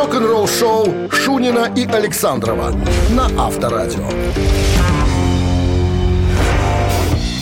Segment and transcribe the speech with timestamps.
[0.00, 2.74] Рок-н-ролл-шоу Шунина и Александрова
[3.10, 4.08] на Авторадио.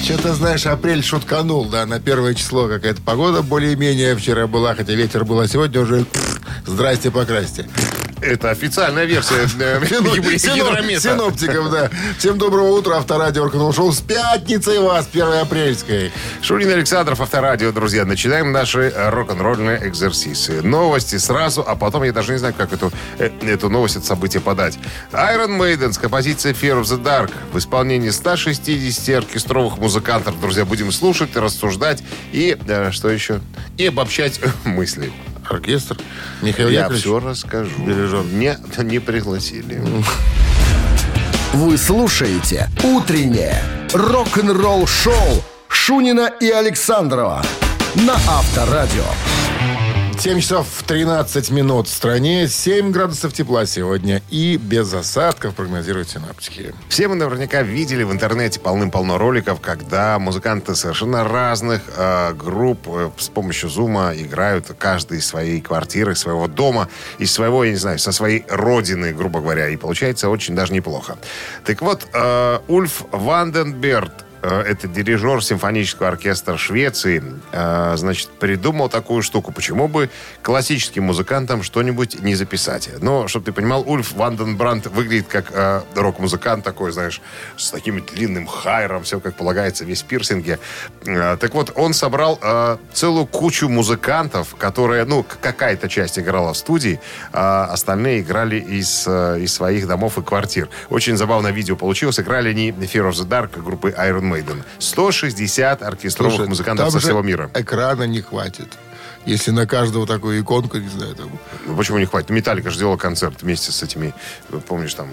[0.02, 5.24] Что-то, знаешь, апрель шутканул, да, на первое число какая-то погода более-менее вчера была, хотя ветер
[5.24, 6.04] был, а сегодня уже
[6.66, 7.64] здрасте, покрасьте.
[8.28, 9.86] Это официальная версия э.
[10.98, 11.90] Синоптиков, да.
[12.18, 16.12] Всем доброго утра, Авторадио рок шоу с пятницей вас, 1 апрельской.
[16.42, 18.04] Шурин Александров, Авторадио, друзья.
[18.04, 20.60] Начинаем наши рок-н-ролльные экзерсисы.
[20.60, 24.42] Новости сразу, а потом я даже не знаю, как эту, э, эту новость, это событие
[24.42, 24.78] подать.
[25.12, 30.38] Iron Maiden с композицией Fear of the Dark в исполнении 160 оркестровых музыкантов.
[30.38, 33.40] Друзья, будем слушать, рассуждать и, э, что еще,
[33.78, 35.10] и обобщать мысли.
[35.50, 35.96] Оркестр.
[36.42, 37.04] Михаил Я Яковлевич.
[37.04, 37.84] все расскажу.
[37.84, 38.24] Дирижер.
[38.24, 39.82] Нет, не пригласили.
[41.54, 47.42] Вы слушаете «Утреннее рок-н-ролл-шоу» Шунина и Александрова
[47.94, 49.04] на Авторадио.
[50.18, 56.74] 7 часов 13 минут в стране, 7 градусов тепла сегодня и без осадков прогнозируют синаптики.
[56.88, 63.10] Все мы наверняка видели в интернете полным-полно роликов, когда музыканты совершенно разных э, групп э,
[63.16, 68.00] с помощью зума играют каждый из своей квартиры, своего дома, из своего, я не знаю,
[68.00, 69.68] со своей родины, грубо говоря.
[69.68, 71.16] И получается очень даже неплохо.
[71.64, 77.22] Так вот, э, Ульф Ванденберт это дирижер симфонического оркестра Швеции,
[77.52, 79.52] э, значит, придумал такую штуку.
[79.52, 80.10] Почему бы
[80.42, 82.90] классическим музыкантам что-нибудь не записать?
[83.00, 87.20] Но, чтобы ты понимал, Ульф Ванденбрандт выглядит как э, рок-музыкант такой, знаешь,
[87.56, 90.58] с таким длинным хайром, все как полагается, весь пирсинге.
[91.06, 96.56] Э, так вот, он собрал э, целую кучу музыкантов, которые, ну, какая-то часть играла в
[96.56, 97.00] студии,
[97.32, 100.68] а остальные играли из, э, из своих домов и квартир.
[100.90, 102.20] Очень забавное видео получилось.
[102.20, 104.62] Играли они Fear of the Dark группы Iron Maiden.
[104.78, 107.50] 160 оркестровых Слушай, музыкантов со всего мира.
[107.54, 108.68] Экрана не хватит.
[109.26, 111.28] Если на каждого такую иконку, не знаю, там...
[111.66, 112.30] Ну, Почему не хватит?
[112.30, 114.14] Металлика же делала концерт вместе с этими,
[114.66, 115.08] помнишь, там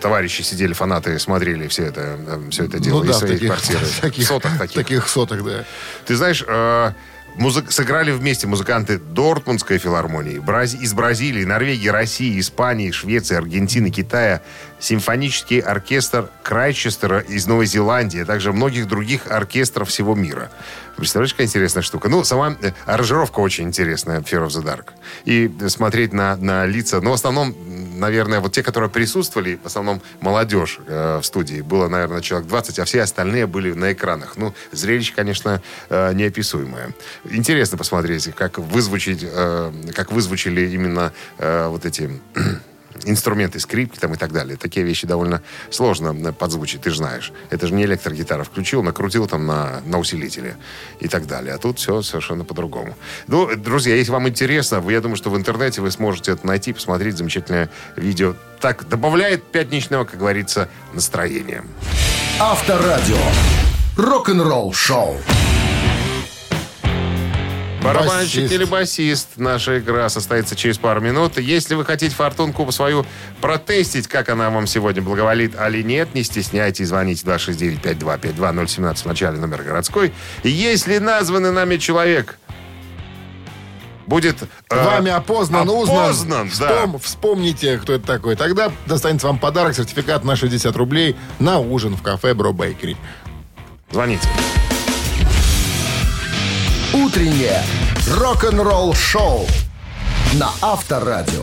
[0.00, 3.40] товарищи сидели, фанаты смотрели все это, э, все это дело ну из да, в своих
[3.40, 4.74] таких, таких, В сотах таких.
[4.76, 5.64] таких сотах, да.
[6.06, 6.92] Ты знаешь, э,
[7.36, 14.40] музы- сыграли вместе музыканты Дортмундской филармонии, Брази- из Бразилии, Норвегии, России, Испании, Швеции, Аргентины, Китая,
[14.82, 20.50] симфонический оркестр Крайчестера из Новой Зеландии, а также многих других оркестров всего мира.
[20.96, 22.08] Представляешь, какая интересная штука?
[22.08, 24.88] Ну, сама э, аранжировка очень интересная, Fear of the Dark.
[25.24, 27.54] И смотреть на, на лица, ну, в основном,
[27.98, 32.80] наверное, вот те, которые присутствовали, в основном молодежь э, в студии, было, наверное, человек 20,
[32.80, 34.36] а все остальные были на экранах.
[34.36, 36.92] Ну, зрелище, конечно, э, неописуемое.
[37.30, 42.10] Интересно посмотреть, как вызвучить, э, как вызвучили именно э, вот эти
[43.04, 44.56] инструменты, скрипки там и так далее.
[44.56, 47.32] Такие вещи довольно сложно подзвучить, ты же знаешь.
[47.50, 48.44] Это же не электрогитара.
[48.44, 50.56] Включил, накрутил там на, на усилителе
[51.00, 51.54] и так далее.
[51.54, 52.96] А тут все совершенно по-другому.
[53.26, 57.16] Ну, друзья, если вам интересно, я думаю, что в интернете вы сможете это найти, посмотреть
[57.16, 58.34] замечательное видео.
[58.60, 61.64] Так, добавляет пятничного, как говорится, настроения.
[62.38, 63.18] Авторадио.
[63.96, 65.16] Рок-н-ролл-шоу.
[67.82, 68.52] Барабанщик Басист.
[68.54, 69.28] или басист.
[69.36, 71.38] Наша игра состоится через пару минут.
[71.38, 73.04] Если вы хотите фортунку свою
[73.40, 79.62] протестить, как она вам сегодня благоволит, али нет, не стесняйтесь, звоните 269-5252-017 в начале номер
[79.62, 80.12] городской.
[80.42, 82.38] Если названный нами человек
[84.06, 84.42] будет...
[84.70, 85.96] э, Вами опознан, узнан.
[86.04, 86.68] опознан, да.
[86.84, 88.36] Вспом- Вспомните, кто это такой.
[88.36, 92.96] Тогда достанется вам подарок, сертификат на 60 рублей на ужин в кафе Бро Бейкери.
[93.90, 94.26] Звоните.
[96.94, 97.62] Утреннее
[98.06, 99.46] рок-н-ролл-шоу
[100.34, 101.42] на Авторадио.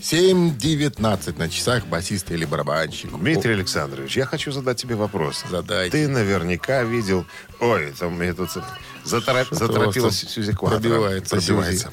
[0.00, 3.16] 7.19 на часах басист или барабанщик.
[3.16, 5.44] Дмитрий Александрович, я хочу задать тебе вопрос.
[5.48, 5.92] Задайте.
[5.96, 7.24] Ты наверняка видел...
[7.60, 10.78] Ой, там мне тут Что-то заторопилась у вас Сюзи тут Квадро.
[10.80, 11.92] пробивается Пробивается.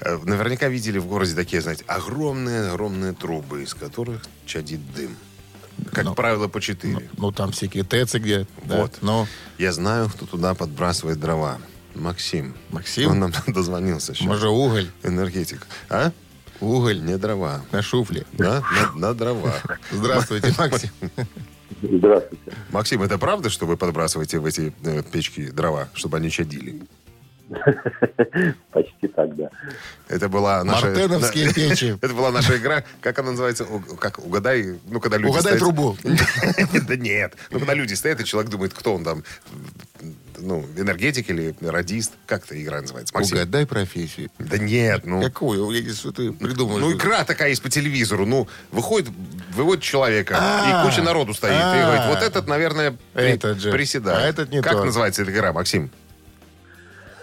[0.00, 5.16] Э, Наверняка видели в городе такие, знаете, огромные-огромные трубы, из которых чадит дым.
[5.92, 7.08] Как Ну, правило, по четыре.
[7.16, 8.46] Ну, там всякие ТЭЦы где.
[8.64, 8.82] да.
[8.82, 8.98] Вот.
[9.02, 9.26] Но
[9.58, 11.58] Я знаю, кто туда подбрасывает дрова.
[11.94, 12.54] Максим.
[12.70, 13.10] Максим?
[13.10, 14.26] Он нам дозвонился сейчас.
[14.26, 15.66] может уголь, Энергетик.
[15.88, 16.12] А?
[16.60, 17.62] уголь Не дрова.
[17.72, 18.24] на шуфле.
[18.32, 18.62] Да?
[18.94, 19.54] На, на дрова.
[19.90, 20.90] Здравствуйте, Максим.
[21.82, 22.44] Здравствуйте.
[22.70, 26.82] Максим, это правда, что вы подбрасываете в эти э, печки дрова, чтобы они чадили?
[28.72, 29.50] Почти так, да.
[30.08, 30.86] Это была наша...
[30.86, 31.98] Мартеновские печи.
[32.00, 33.66] Это была наша игра, как она называется?
[33.98, 35.96] Как угадай, ну когда люди Угадай трубу.
[36.88, 37.34] Да нет.
[37.50, 39.24] Ну когда люди стоят, и человек думает, кто он там,
[40.38, 43.14] ну энергетик или радист, как эта игра называется?
[43.14, 43.36] Максим?
[43.36, 44.30] Угадай профессию.
[44.38, 45.20] Да нет, ну.
[45.22, 45.70] Какую?
[45.70, 46.84] Я- Что ты придумываешь?
[46.84, 48.26] Ну, игра такая есть по телевизору.
[48.26, 49.10] Ну, выходит,
[49.54, 51.52] выводит человека, А, и куча народу стоит.
[51.52, 51.84] И а.
[51.84, 54.18] говорит, вот этот, наверное, приседает.
[54.18, 55.90] А этот не Как называется эта игра, Максим?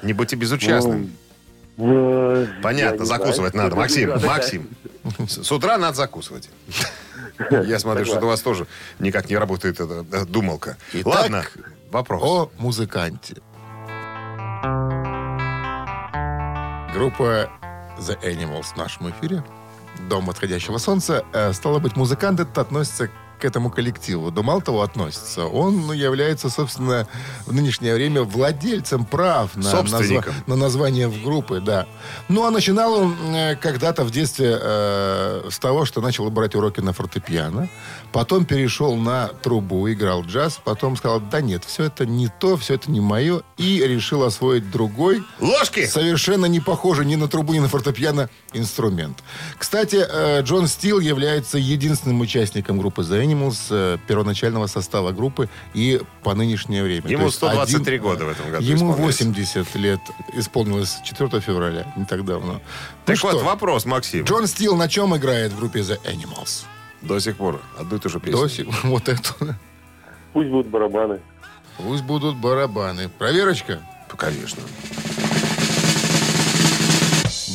[0.07, 1.11] Не будьте безучастным.
[1.75, 3.67] Ну, я Понятно, закусывать знаю.
[3.69, 3.75] надо.
[3.75, 4.69] Максим, Максим,
[5.27, 6.49] с утра надо закусывать.
[7.51, 8.67] Я смотрю, что у вас тоже
[8.99, 10.77] никак не работает эта э, думалка.
[10.93, 11.43] Итак, Ладно,
[11.91, 12.23] вопрос.
[12.23, 13.35] О музыканте.
[16.93, 17.49] Группа
[17.99, 19.43] The Animals в нашем эфире.
[20.09, 21.25] Дом отходящего солнца.
[21.33, 24.31] Э, Стало быть, музыкант этот относится к этому коллективу.
[24.31, 25.45] Да мало того относится.
[25.45, 27.07] Он ну, является, собственно,
[27.45, 31.87] в нынешнее время владельцем прав на, назва- на название в группы, да.
[32.29, 36.79] Ну, а начинал он э, когда-то в детстве э, с того, что начал брать уроки
[36.79, 37.69] на фортепиано.
[38.11, 40.59] Потом перешел на трубу, играл джаз.
[40.63, 43.41] Потом сказал, да нет, все это не то, все это не мое.
[43.57, 45.85] И решил освоить другой, Ложки!
[45.85, 49.19] совершенно не похожий ни на трубу, ни на фортепиано инструмент.
[49.57, 56.01] Кстати, э, Джон Стил является единственным участником группы The Animals, э, первоначального состава группы и
[56.23, 57.07] по нынешнее время.
[57.09, 59.23] Ему То есть 123 один- года в этом году Ему исполняется.
[59.25, 59.99] 80 лет
[60.33, 62.61] исполнилось 4 февраля, не так давно.
[63.05, 64.23] Так Ну вот, что, вопрос, Максим.
[64.25, 66.65] Джон Стил на чем играет в группе The Animals?
[67.01, 68.39] До сих пор одну и ту же песню.
[68.41, 69.33] До сих- вот эту.
[70.33, 71.19] Пусть будут барабаны.
[71.77, 73.09] Пусть будут барабаны.
[73.09, 73.79] Проверочка?
[74.15, 74.61] Конечно.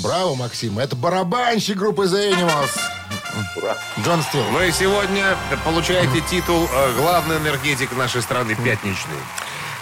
[0.03, 0.79] Браво, Максим.
[0.79, 2.71] Это барабанщик группы The Animals.
[3.57, 3.77] Ура.
[4.05, 4.43] Джон Стил.
[4.53, 9.17] Вы сегодня получаете титул э, главный энергетик нашей страны пятничный.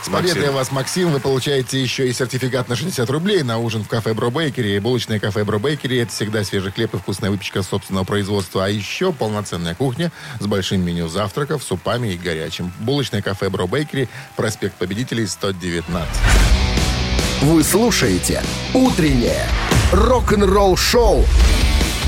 [0.03, 0.55] С победой Максим.
[0.55, 1.13] вас, Максим.
[1.13, 4.79] Вы получаете еще и сертификат на 60 рублей на ужин в кафе Бро Бейкери.
[4.79, 8.65] Булочное кафе Бро Бейкери– это всегда свежий хлеб и вкусная выпечка собственного производства.
[8.65, 12.73] А еще полноценная кухня с большим меню завтраков, супами и горячим.
[12.79, 16.09] Булочное кафе Бро Бейкери, проспект Победителей, 119.
[17.43, 18.43] Вы слушаете
[18.73, 19.47] «Утреннее
[19.93, 21.27] рок-н-ролл-шоу»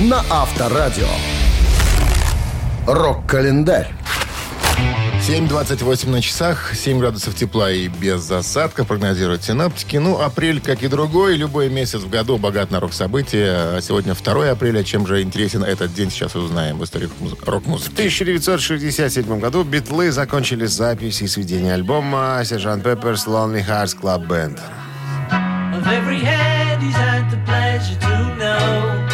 [0.03, 1.07] на Авторадио.
[2.87, 3.89] Рок-календарь.
[5.29, 9.97] 7.28 на часах, 7 градусов тепла и без засадков, прогнозируют синаптики.
[9.99, 13.77] Ну, апрель, как и другой, любой месяц в году богат на рок-события.
[13.77, 14.83] А сегодня 2 апреля.
[14.83, 17.93] Чем же интересен этот день, сейчас узнаем в истории муз- В рок-музыки.
[17.93, 24.59] 1967 году Битлы закончили запись и сведение альбома «Сержант Пепперс Lonely Hearts Club Band».
[25.31, 29.12] Of every hand he's had the pleasure to know.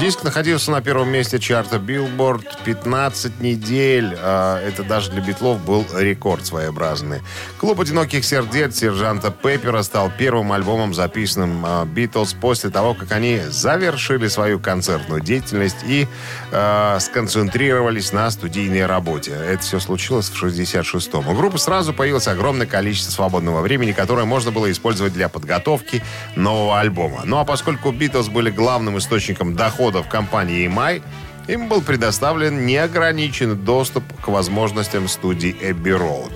[0.00, 4.16] Диск находился на первом месте чарта Billboard 15 недель.
[4.16, 7.20] А, Это даже для Битлов был рекорд своеобразный.
[7.58, 13.42] Клуб «Одиноких сердец» сержанта Пеппера стал первым альбомом, записанным а, Битлз после того, как они
[13.50, 16.08] завершили свою концертную деятельность и
[16.50, 19.32] а, сконцентрировались на студийной работе.
[19.32, 21.28] Это все случилось в 66-м.
[21.28, 26.02] У группы сразу появилось огромное количество свободного времени, которое можно было использовать для подготовки
[26.36, 27.20] нового альбома.
[27.26, 29.54] Ну а поскольку Битлз были главным источником
[29.90, 31.02] доходов компании EMI,
[31.48, 36.32] им был предоставлен неограниченный доступ к возможностям студии Abbey Road.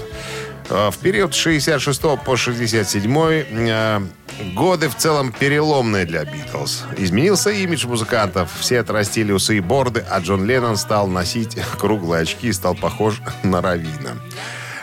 [0.71, 4.01] Э, В период с 66 по 67 э,
[4.55, 6.85] годы в целом переломные для Битлз.
[6.99, 8.51] Изменился имидж музыкантов.
[8.59, 13.21] Все отрастили усы и борды, а Джон Леннон стал носить круглые очки и стал похож
[13.45, 14.17] на Равина.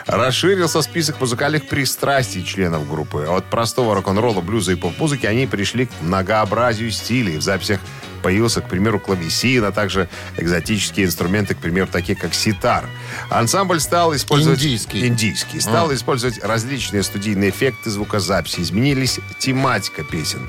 [0.06, 3.26] Расширился список музыкальных пристрастий членов группы.
[3.28, 7.36] От простого рок-н-ролла, блюза и поп-музыки они пришли к многообразию стилей.
[7.36, 7.78] В записях
[8.22, 10.08] появился, к примеру, клавесин, а также
[10.38, 12.84] экзотические инструменты, к примеру, такие как ситар.
[13.30, 14.60] Ансамбль стал использовать...
[14.60, 15.06] Индийский.
[15.06, 15.60] Индийский.
[15.60, 18.60] Стал использовать различные студийные эффекты звукозаписи.
[18.60, 20.48] Изменились тематика песен.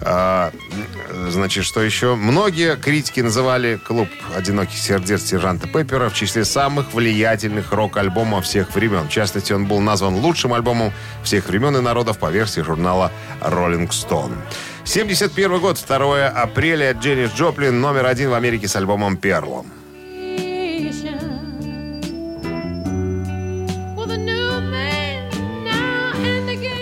[0.00, 0.52] А,
[1.30, 2.14] значит, что еще?
[2.14, 9.08] Многие критики называли клуб «Одиноких сердец» сержанта Пеппера в числе самых влиятельных рок-альбомов всех времен.
[9.08, 13.88] В частности, он был назван лучшим альбомом всех времен и народов по версии журнала Rolling
[13.88, 14.36] Stone.
[14.84, 19.66] 71 год, 2 апреля, Дженнис Джоплин, номер один в Америке с альбомом «Перлом».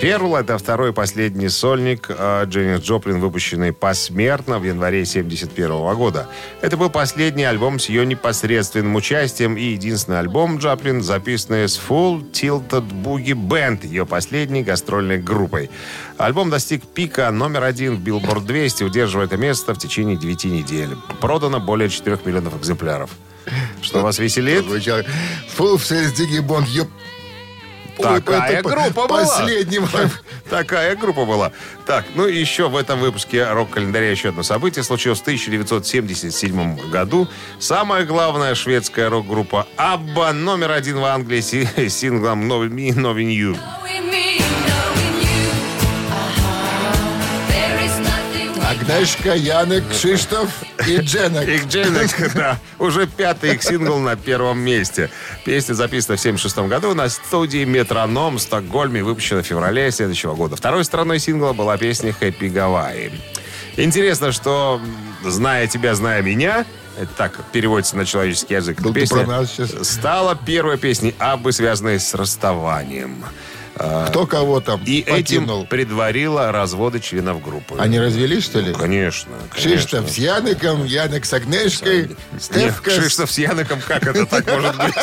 [0.03, 6.27] Перл— это второй и последний сольник э, Дженнис Джоплин, выпущенный посмертно в январе 71 года.
[6.61, 12.33] Это был последний альбом с ее непосредственным участием и единственный альбом Джоплин, записанный с Full
[12.33, 15.71] Tilted Boogie Band, ее последней гастрольной группой.
[16.19, 20.97] Альбом достиг пика номер один в Billboard 200, удерживая это место в течение 9 недель.
[21.21, 23.11] Продано более 4 миллионов экземпляров.
[23.81, 24.65] Что вас веселит?
[24.65, 26.89] Все Диги Бонд, ёп.
[27.99, 29.19] Такая это группа была.
[29.21, 29.89] Последнего.
[30.51, 31.53] Такая группа была.
[31.87, 37.29] Так, ну и еще в этом выпуске рок-календаря еще одно событие случилось в 1977 году.
[37.59, 43.57] Самая главная шведская рок-группа Абба номер один в Англии с синглом «Knowing Me, Knowing You».
[48.89, 50.49] А Агнешка, Янек, Кшиштоф
[50.87, 51.49] и Дженек.
[51.49, 55.11] Их Дженек, да, уже пятый их сингл на первом месте.
[55.45, 60.57] Песня записана в 76 году на студии «Метроном» в Стокгольме, выпущена в феврале следующего года.
[60.57, 63.12] Второй стороной сингла была песня «Хэппи Гавайи».
[63.77, 64.81] Интересно, что
[65.25, 66.67] «Зная тебя, зная меня»
[66.99, 68.79] это так переводится на человеческий язык.
[68.81, 69.89] Ну, Песня про нас сейчас.
[69.89, 73.25] стала первой песней Аббы, связанной с расставанием.
[73.75, 75.61] Кто кого там И покинул?
[75.62, 77.76] этим предварила разводы членов группы.
[77.79, 78.73] Они развелись, что ли?
[78.73, 79.33] Конечно.
[79.55, 83.26] Кшиштоф с Янеком, Янек с Агнешкой, Стефка с...
[83.26, 84.95] С Яноком, как это так может быть?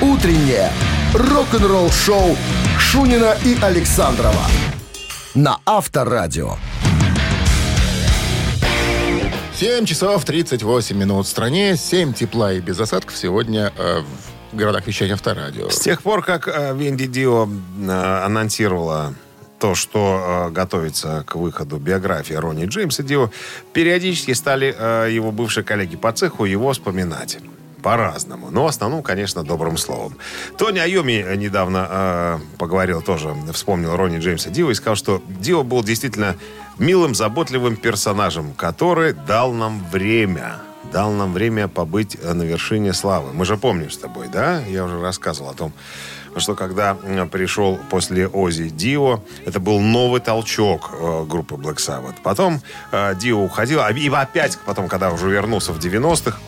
[0.00, 0.72] Утреннее
[1.14, 2.36] рок-н-ролл-шоу
[2.78, 4.46] Шунина и Александрова
[5.34, 6.56] на Авторадио.
[9.54, 14.86] 7 часов 38 минут в стране, 7 тепла и без осадков сегодня э, в городах
[14.86, 15.70] вещания Авторадио.
[15.70, 19.14] С тех пор, как э, Венди Дио э, анонсировала
[19.58, 23.30] то, что э, готовится к выходу биографии Ронни Джеймса Дио,
[23.72, 27.38] периодически стали э, его бывшие коллеги по цеху его вспоминать.
[27.82, 28.50] По-разному.
[28.50, 30.16] Но в основном, конечно, добрым словом.
[30.56, 35.84] Тони Айоми недавно э, поговорил тоже, вспомнил Ронни Джеймса Дио и сказал, что Дио был
[35.84, 36.36] действительно
[36.78, 40.63] милым, заботливым персонажем, который дал нам время.
[40.92, 43.32] Дал нам время побыть э, на вершине славы.
[43.32, 44.60] Мы же помним с тобой, да?
[44.60, 45.72] Я уже рассказывал о том,
[46.36, 52.14] что когда пришел после Ози Дио, это был новый толчок э, группы Black Sabbath.
[52.22, 52.60] Потом
[52.92, 56.38] э, Дио уходил, а- и опять потом, когда уже вернулся в 90-х,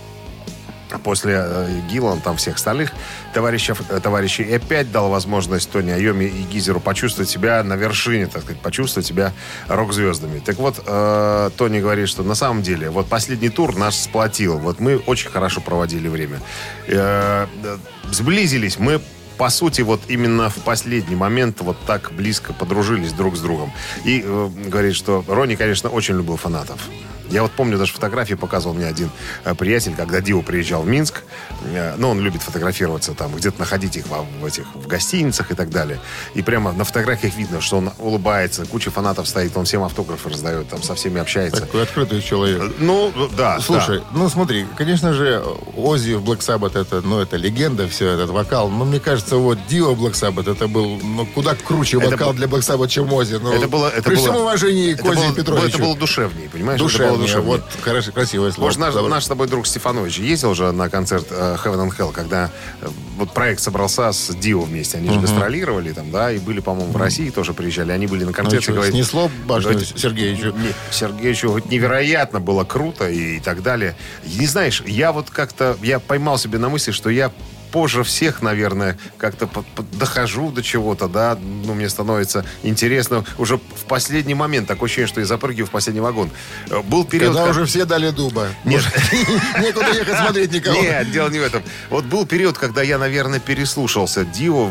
[0.98, 2.92] после э, Гиллан, там всех остальных
[3.32, 8.26] товарищей, э, товарищей, и опять дал возможность Тони Айоми и Гизеру почувствовать себя на вершине,
[8.26, 9.32] так сказать, почувствовать себя
[9.68, 10.40] рок-звездами.
[10.40, 14.58] Так вот, э, Тони говорит, что на самом деле, вот последний тур нас сплотил.
[14.58, 16.40] Вот мы очень хорошо проводили время.
[16.86, 17.76] Э, э,
[18.10, 19.00] сблизились мы
[19.36, 23.72] по сути, вот именно в последний момент вот так близко подружились друг с другом.
[24.04, 26.88] И э, говорит, что Ронни, конечно, очень любил фанатов.
[27.30, 29.10] Я вот помню, даже фотографии показывал мне один
[29.44, 31.22] э, приятель, когда Дио приезжал в Минск.
[31.64, 35.54] Э, ну, он любит фотографироваться там, где-то находить их во- в, этих, в гостиницах и
[35.54, 35.98] так далее.
[36.34, 40.68] И прямо на фотографиях видно, что он улыбается, куча фанатов стоит, он всем автографы раздает,
[40.68, 41.62] там со всеми общается.
[41.62, 42.62] Такой открытый человек.
[42.78, 43.60] Ну, да.
[43.60, 45.42] Слушай, ну смотри, конечно же,
[45.76, 48.68] Ози в Black Sabbath это, ну, это легенда, все, этот вокал.
[48.70, 52.36] Но мне кажется, вот Дио Black Sabbath это был, ну, куда круче Это вокал был-
[52.36, 53.34] для Black Sabbath, чем Ози.
[53.42, 55.68] Ну, Это было, это при было, всем уважении к это Ози Петровичу.
[55.68, 56.80] Это было душевнее, понимаешь?
[56.80, 56.84] Это
[57.18, 57.62] Душевнее, душевнее.
[57.74, 58.66] вот хорошо, красивое слово.
[58.66, 62.12] Может, наш, наш с тобой друг Стефанович ездил уже на концерт э, Heaven and Hell,
[62.12, 64.98] когда э, вот проект собрался с Дио вместе.
[64.98, 67.92] Они же гастролировали там, да, и были, по-моему, в России тоже приезжали.
[67.92, 68.62] Они были на Ну, концерте.
[68.64, 70.52] что, говорит, снесло башню Сергеевичу?
[70.56, 73.96] не, Сергеевичу невероятно было круто и, так далее.
[74.24, 77.30] И не знаешь, я вот как-то, я поймал себе на мысли, что я
[77.76, 79.50] позже всех, наверное, как-то
[79.92, 85.20] дохожу до чего-то, да, ну, мне становится интересно уже в последний момент, такое ощущение, что
[85.20, 86.30] я запрыгиваю в последний вагон.
[86.70, 87.34] Э, Был период...
[87.34, 88.48] Когда как- уже все дали дуба.
[88.64, 88.82] Нет.
[89.60, 90.80] Некуда ехать смотреть никого.
[90.80, 91.62] Нет, дело не в этом.
[91.90, 94.70] Вот был период, когда я, наверное, переслушался Дио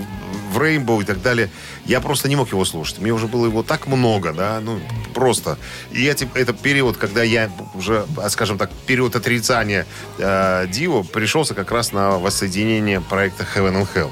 [0.56, 1.50] в Рейнбоу и так далее.
[1.86, 3.00] Я просто не мог его слушать.
[3.00, 4.80] Мне уже было его так много, да, ну,
[5.14, 5.58] просто.
[5.92, 9.86] И я, типа, это период, когда я уже, а, скажем так, период отрицания
[10.18, 10.68] э,
[11.14, 14.12] пришелся как раз на воссоединение проекта Heaven and Hell.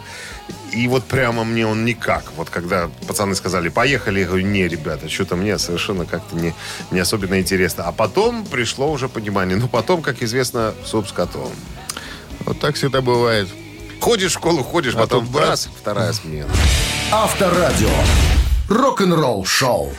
[0.73, 2.33] И вот прямо мне он никак.
[2.35, 6.53] Вот когда пацаны сказали, поехали, я говорю, не, ребята, что-то мне совершенно как-то не,
[6.91, 7.83] не особенно интересно.
[7.85, 9.55] А потом пришло уже понимание.
[9.55, 11.51] Ну, потом, как известно, суп с котом.
[12.45, 13.47] Вот так всегда бывает.
[14.03, 16.49] Ходишь в школу, ходишь, А потом тут раз, вторая смена.
[17.09, 17.87] Авторадио.
[18.67, 19.93] Рок-н-ролл шоу.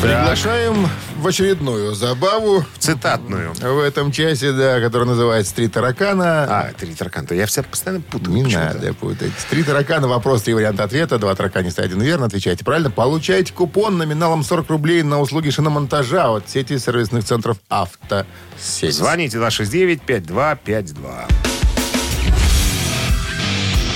[0.00, 0.88] Приглашаем
[1.18, 3.52] в очередную забаву Цитатную.
[3.52, 6.44] в этом часе, да, которая называется «Три таракана».
[6.48, 7.26] А, три таракана.
[7.32, 8.34] Я все постоянно путаю.
[8.34, 9.32] Не надо путать.
[9.50, 11.18] Три таракана, вопрос, три варианта ответа.
[11.18, 12.24] Два тараканиста, один верно.
[12.24, 12.90] Отвечаете правильно.
[12.90, 18.94] Получаете купон номиналом 40 рублей на услуги шиномонтажа от сети сервисных центров «Автосеть».
[18.94, 21.53] Звоните 269-5252.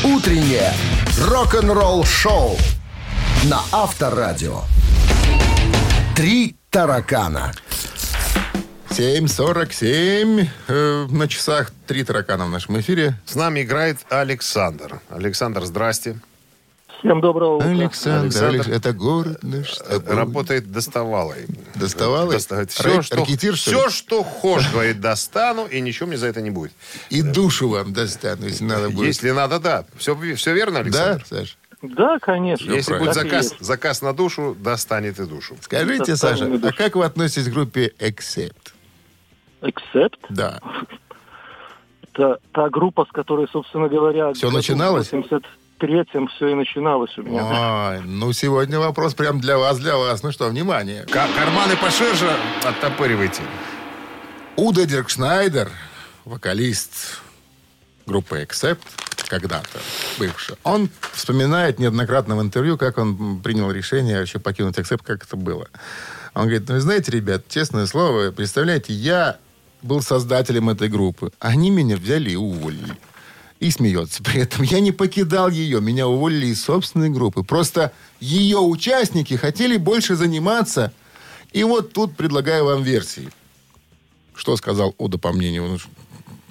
[0.05, 0.73] Утреннее
[1.21, 2.57] рок-н-ролл шоу
[3.45, 4.63] на Авторадио.
[6.15, 7.53] Три таракана.
[8.91, 11.73] 7.47 э, на часах.
[11.89, 13.19] Три таракана в нашем эфире.
[13.27, 15.01] С нами играет Александр.
[15.11, 16.17] Александр, здрасте.
[16.99, 17.69] Всем доброго утра.
[17.69, 18.61] Александр, Александр.
[18.61, 19.79] Алекс- это город наш.
[20.07, 21.47] Работает доставалой.
[21.77, 22.39] Доставалой?
[22.39, 26.41] Все, Ра- что, ракетир, что все, что хочешь, говорит, достану, и ничего мне за это
[26.41, 26.73] не будет.
[27.11, 29.07] И душу вам достану, если надо будет.
[29.07, 29.85] Если надо, да.
[29.97, 31.25] Все, все верно, Да, Александр?
[31.27, 31.59] Саш?
[31.83, 32.73] Да, конечно.
[32.73, 35.57] Если будет заказ, заказ на душу, достанет и душу.
[35.61, 36.75] Скажите, Саша, и а душу.
[36.77, 38.73] как вы относитесь к группе Accept?
[39.61, 40.19] Accept.
[40.31, 40.61] Да.
[42.13, 44.33] Это та группа, с которой, собственно говоря...
[44.33, 45.13] Году начиналось?
[45.13, 45.45] 80
[45.79, 47.91] 73-м все и начиналось у меня.
[47.91, 50.23] Ой, ну сегодня вопрос прям для вас, для вас.
[50.23, 51.05] Ну что, внимание.
[51.05, 52.31] Ка- карманы поширже
[52.65, 53.43] оттопыривайте.
[54.57, 55.71] Удо Диркшнайдер,
[56.25, 57.21] вокалист
[58.07, 58.79] группы Accept,
[59.29, 59.79] когда-то
[60.19, 65.37] бывший, он вспоминает неоднократно в интервью, как он принял решение вообще покинуть Accept, как это
[65.37, 65.69] было.
[66.35, 69.37] Он говорит, ну, вы знаете, ребят, честное слово, представляете, я
[69.83, 71.31] был создателем этой группы.
[71.39, 72.97] Они меня взяли и уволили.
[73.61, 74.63] И смеется при этом.
[74.63, 75.81] Я не покидал ее.
[75.81, 77.43] Меня уволили из собственной группы.
[77.43, 80.93] Просто ее участники хотели больше заниматься.
[81.53, 83.31] И вот тут предлагаю вам версии.
[84.35, 85.67] Что сказал Ода по мнению?
[85.67, 85.79] ну,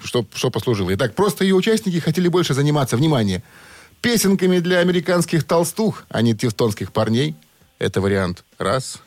[0.04, 0.92] Что, что послужило?
[0.94, 3.42] Итак, просто ее участники хотели больше заниматься, внимание,
[4.02, 7.34] песенками для американских толстух, а не тевтонских парней.
[7.78, 8.98] Это вариант раз.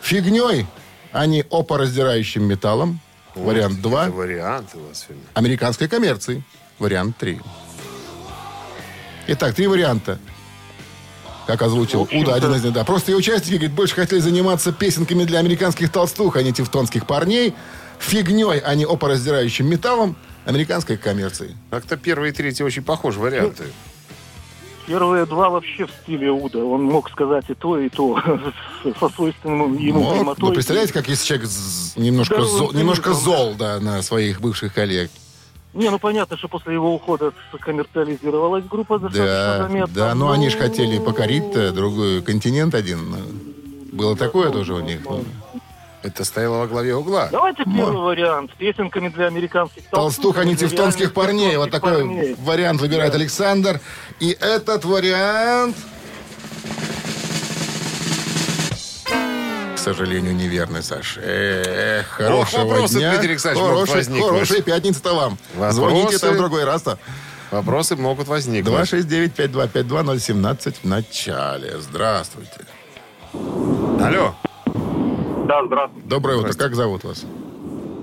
[0.00, 0.66] Фигней,
[1.12, 3.00] а не опораздирающим металлом.
[3.44, 4.08] Вариант два.
[4.08, 5.24] Это варианты у вас сегодня.
[5.34, 6.42] Американской коммерции.
[6.78, 7.40] Вариант три.
[9.28, 10.18] Итак, три варианта.
[11.46, 12.84] Как озвучил Уда, один из них, да.
[12.84, 17.54] Просто ее участники, говорит, больше хотели заниматься песенками для американских толстух, а не тевтонских парней.
[17.98, 21.56] Фигней, а не опораздирающим металлом американской коммерции.
[21.70, 23.64] Как-то первые и третьи очень похожи варианты.
[24.88, 26.58] Первые два вообще в стиле Уда.
[26.64, 28.18] Он мог сказать и то, и то.
[28.98, 30.14] Со свойственным ему Вот.
[30.16, 30.48] прямотой.
[30.48, 31.48] Ну, представляете, как если человек
[31.96, 35.10] немножко, Здоровым зол, немножко зол да, на своих бывших коллег.
[35.74, 39.94] Не, ну понятно, что после его ухода коммерциализировалась группа достаточно Да, заметно.
[39.94, 43.14] да, но Ну, они же хотели покорить другой континент один.
[43.92, 45.00] Было такое тоже у них.
[45.04, 45.22] ну.
[46.02, 47.28] Это стояло во главе угла.
[47.32, 48.52] Давайте первый вариант.
[48.54, 51.56] Песенками для американских Толстух, а не тевтонских парней.
[51.56, 52.36] Вот такой парней.
[52.38, 53.80] вариант выбирает Александр.
[54.20, 55.76] И этот вариант...
[59.74, 61.18] К сожалению, неверный, Саш.
[61.22, 63.10] Эх, хорошего вопросы, дня.
[63.12, 64.30] Дмитрий Александрович, возникнуть.
[64.30, 65.38] хорошей пятницы-то вам.
[65.54, 65.76] Вопросы?
[65.76, 66.98] Звоните там в другой раз-то.
[67.50, 68.74] Вопросы могут возникнуть.
[68.92, 71.78] 269-5252-017 в начале.
[71.78, 72.66] Здравствуйте.
[73.32, 74.34] Алло.
[75.48, 76.52] Да, здравствуйте, Доброе утро.
[76.52, 77.24] Как зовут вас?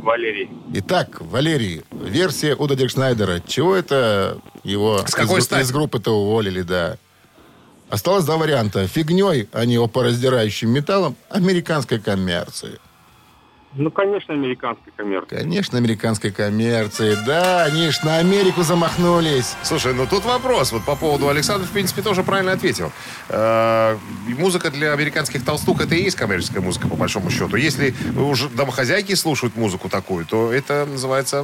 [0.02, 0.50] Валерий.
[0.74, 3.40] Итак, Валерий, версия Уда Диркшнайдера.
[3.46, 5.62] Чего это его С какой из, стати?
[5.62, 6.98] из группы-то уволили, да?
[7.90, 8.88] Осталось два варианта.
[8.88, 12.79] Фигней, а не опораздирающим металлом, американской коммерции.
[13.77, 15.35] Ну, конечно, американской коммерции.
[15.35, 17.18] Конечно, американской коммерции.
[17.25, 19.55] Да, они ж на Америку замахнулись.
[19.64, 20.72] Слушай, ну тут вопрос.
[20.72, 22.92] Вот по поводу Александра, в принципе, тоже правильно ответил.
[23.27, 27.57] Э, музыка для американских толстух это и есть коммерческая музыка, по большому счету.
[27.57, 31.44] Если уже домохозяйки слушают музыку такую, то это называется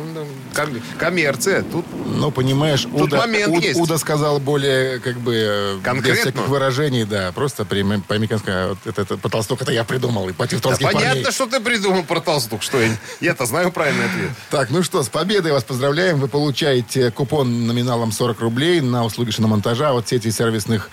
[0.56, 1.63] ком- коммерция.
[1.63, 3.80] Тут Ну, понимаешь, Уда, момент Уд- есть.
[3.80, 6.12] Уда сказал более, как бы, э, Конкретно?
[6.13, 7.32] без всяких выражений, да.
[7.34, 11.32] Просто по-американски, вот это, это, по-толстук это я придумал, и да по-тевтонски понятно, парней.
[11.32, 12.62] что ты придумал про толстух.
[12.62, 14.32] Что я, я-то знаю правильный ответ.
[14.50, 16.20] Так, ну что, с победой вас поздравляем.
[16.20, 20.90] Вы получаете купон номиналом 40 рублей на услуги шиномонтажа от сети сервисных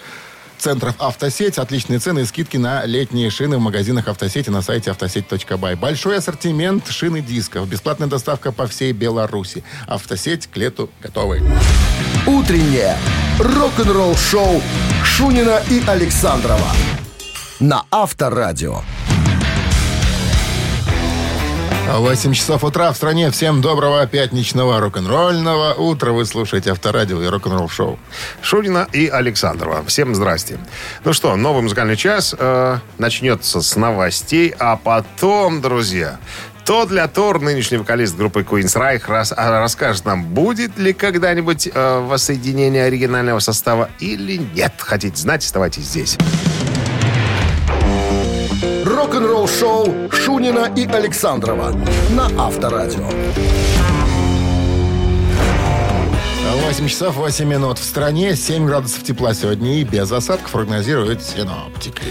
[0.58, 1.58] центров «Автосеть».
[1.58, 5.76] Отличные цены и скидки на летние шины в магазинах «Автосети» на сайте автосеть.бай.
[5.76, 7.68] Большой ассортимент шин и дисков.
[7.68, 9.62] Бесплатная доставка по всей Беларуси.
[9.86, 11.42] «Автосеть» к лету готовы.
[12.26, 12.96] Утреннее
[13.38, 14.60] рок-н-ролл-шоу
[15.04, 16.72] Шунина и Александрова
[17.60, 18.82] на Авторадио.
[21.96, 23.30] 8 часов утра в стране.
[23.30, 26.12] Всем доброго пятничного рок-н-ролльного утра.
[26.12, 27.98] Вы слушаете Авторадио и рок-н-ролл шоу.
[28.42, 29.82] Шурина и Александрова.
[29.86, 30.58] Всем здрасте.
[31.04, 36.18] Ну что, новый музыкальный час э, начнется с новостей, а потом, друзья,
[36.66, 41.70] то для Тор, нынешний вокалист группы Queen's Reich, рас- а, расскажет нам, будет ли когда-нибудь
[41.72, 44.74] э, воссоединение оригинального состава или нет.
[44.78, 46.18] Хотите знать, оставайтесь здесь.
[48.98, 51.70] Рок-н-ролл-шоу Шунина и Александрова
[52.10, 53.08] на Авторадио.
[56.66, 57.78] 8 часов 8 минут.
[57.78, 62.02] В стране 7 градусов тепла сегодня и без осадков прогнозируют синоптики.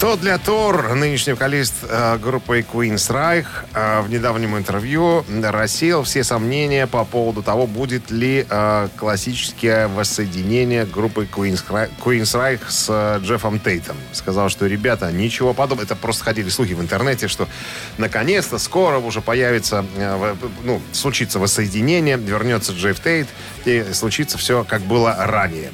[0.00, 6.24] То для Тор, нынешний вокалист э, группы Queen's Reich, э, в недавнем интервью рассеял все
[6.24, 12.86] сомнения по поводу того, будет ли э, классическое воссоединение группы Queen's, Ri- Queen's Reich с
[12.88, 13.98] э, Джеффом Тейтом.
[14.12, 15.84] Сказал, что, ребята, ничего подобного.
[15.84, 17.46] Это просто ходили слухи в интернете, что
[17.98, 19.84] наконец-то скоро уже появится,
[20.64, 23.28] ну, случится воссоединение, вернется Джефф Тейт,
[23.66, 25.70] и случится все, как было ранее.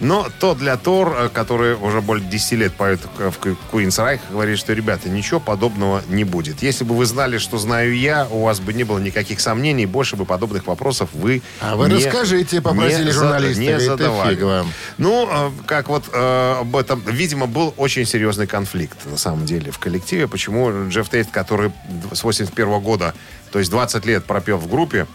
[0.00, 4.72] Но то для Тор, э, который уже более 10 лет поет в Reich, говорит, что,
[4.72, 6.62] ребята, ничего подобного не будет.
[6.62, 10.16] Если бы вы знали, что знаю я, у вас бы не было никаких сомнений, больше
[10.16, 13.60] бы подобных вопросов вы А вы не- расскажите, попросили не журналисты.
[13.62, 14.64] Не задавали.
[14.98, 19.70] Ну, э, как вот э, об этом, видимо, был очень серьезный конфликт, на самом деле,
[19.70, 20.28] в коллективе.
[20.28, 21.72] Почему Джефф Тейт, который
[22.12, 23.14] с 81 года,
[23.50, 25.06] то есть 20 лет пропел в группе,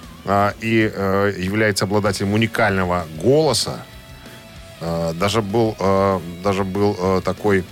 [0.62, 3.84] и э, является обладателем уникального голоса.
[4.82, 7.64] А, даже был, э, даже был э, такой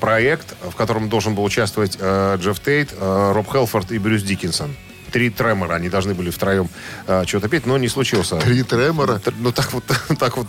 [0.00, 4.74] проект, в котором должен был участвовать э, Джефф Тейт, э, Роб Хелфорд и Брюс Диккинсон.
[5.12, 6.68] Три тремора, они должны были втроем
[7.06, 8.36] э, что-то петь, но не случился.
[8.36, 9.14] Три тремора.
[9.14, 9.84] Тр- Ну, так вот,
[10.18, 10.46] так вот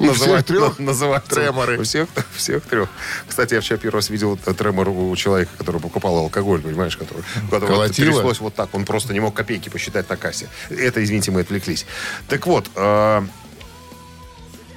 [0.00, 0.78] называют, трех?
[0.80, 1.78] на- называют Треморы.
[1.78, 2.88] У всех, всех трех.
[3.28, 7.22] Кстати, я вчера первый раз видел э, тремор у человека, который покупал алкоголь, понимаешь, который,
[7.46, 8.74] у которого тряслось вот так.
[8.74, 10.48] Он просто не мог копейки посчитать на кассе.
[10.70, 11.86] Это, извините, мы отвлеклись.
[12.28, 13.22] Так вот, э,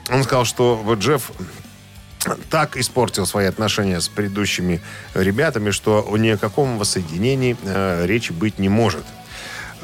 [0.10, 1.32] он сказал, что вот Джефф
[2.50, 4.82] так испортил свои отношения с предыдущими
[5.14, 9.04] ребятами, что ни о каком воссоединении э, речи быть не может.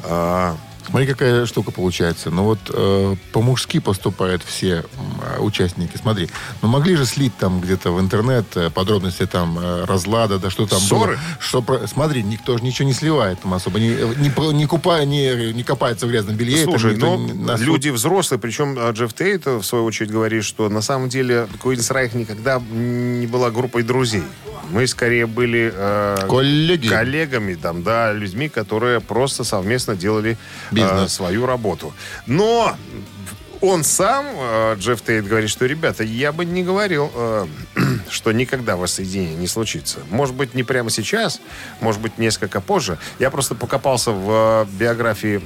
[0.04, 0.56] А,
[0.90, 2.30] Смотри, какая штука получается.
[2.30, 4.84] Ну вот э, по-мужски поступают все
[5.22, 5.96] э, участники.
[5.96, 6.28] Смотри,
[6.62, 10.66] ну могли же слить там где-то в интернет э, подробности там э, разлада, да что
[10.66, 11.12] там Ссоры?
[11.12, 11.20] было.
[11.38, 13.78] Что про- Смотри, никто же ничего не сливает там особо.
[13.78, 16.64] Не, не, не, купа- не, не копается в грязном белье.
[16.64, 20.68] Слушай, никто ну, на люди взрослые, причем а, Джефф Тейт, в свою очередь, говорит, что
[20.68, 24.24] на самом деле Куинс Райх никогда не была группой друзей.
[24.70, 26.86] Мы скорее были э, Коллеги.
[26.88, 30.38] коллегами, там, да, людьми, которые просто совместно делали
[30.70, 31.12] э, Бизнес.
[31.12, 31.92] свою работу.
[32.26, 32.76] Но
[33.60, 37.46] он сам, э, Джефф Тейт, говорит, что, ребята, я бы не говорил, э,
[38.10, 39.98] что никогда воссоединение не случится.
[40.10, 41.40] Может быть, не прямо сейчас,
[41.80, 42.98] может быть, несколько позже.
[43.18, 45.40] Я просто покопался в э, биографии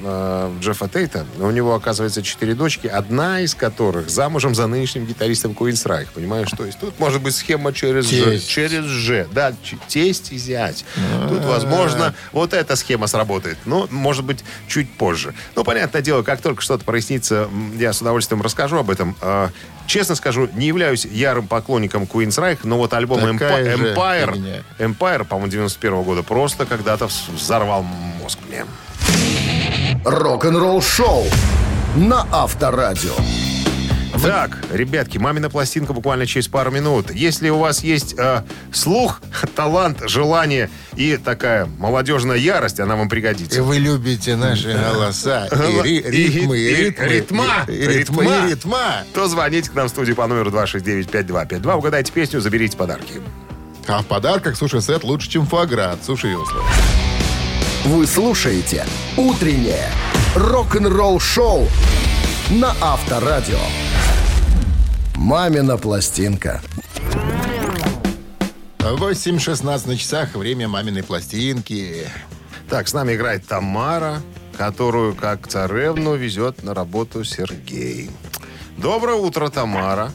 [0.61, 1.27] Джеффа Тейта.
[1.39, 6.13] У него, оказывается, четыре дочки, одна из которых замужем за нынешним гитаристом Куинс Райх.
[6.13, 8.25] Понимаешь, то есть тут может быть схема через Ж.
[8.25, 8.49] Тесть.
[8.49, 9.27] Через Ж.
[9.33, 9.55] Да,
[9.89, 10.85] тесть и зять.
[11.29, 13.59] Тут, возможно, вот эта схема сработает.
[13.65, 15.35] Но, может быть, чуть позже.
[15.57, 19.17] Ну, понятное дело, как только что-то прояснится, я с удовольствием расскажу об этом.
[19.21, 19.51] А,
[19.87, 24.63] Честно скажу, не являюсь ярым поклонником Queen's Reich, но вот альбом Такая Empire.
[24.79, 28.65] Empire, по-моему, 91 года, просто когда-то вз- взорвал мозг мне.
[30.05, 31.25] Рок-н-ролл шоу
[31.97, 33.15] на Авторадио.
[34.23, 37.11] Так, ребятки, мамина пластинка буквально через пару минут.
[37.13, 39.21] Если у вас есть э, слух,
[39.57, 43.63] талант, желание и такая молодежная ярость, она вам И пригодится.
[43.63, 45.47] вы любите наши голоса.
[45.47, 47.07] И, ри- И- ритмы, и, и- ритмы.
[47.09, 47.45] ритма.
[47.69, 48.47] И, и ритмы, Ритма.
[48.47, 48.79] и ритма.
[49.15, 53.21] То звоните к нам в студию по номеру 269-5252, угадайте песню, заберите подарки.
[53.87, 56.63] А в подарках суши-сет лучше, чем фуагра от Суши Весла.
[57.85, 58.87] Вы слушаете
[59.19, 59.91] «Утреннее
[60.35, 61.69] рок-н-ролл-шоу»
[62.51, 63.59] на Авторадио.
[65.15, 66.61] «Мамина пластинка».
[68.79, 72.07] 8.16 на часах, время маминой пластинки.
[72.69, 74.21] Так, с нами играет Тамара,
[74.57, 78.11] которую, как царевну, везет на работу Сергей.
[78.77, 80.11] Доброе утро, Тамара.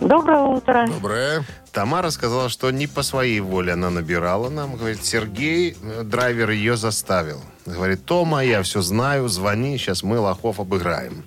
[0.00, 0.86] Доброе утро.
[0.86, 1.44] Доброе.
[1.72, 4.76] Тамара сказала, что не по своей воле она набирала нам.
[4.76, 7.40] Говорит, Сергей, э, драйвер, ее заставил.
[7.64, 11.24] Говорит, Тома, я все знаю, звони, сейчас мы лохов обыграем.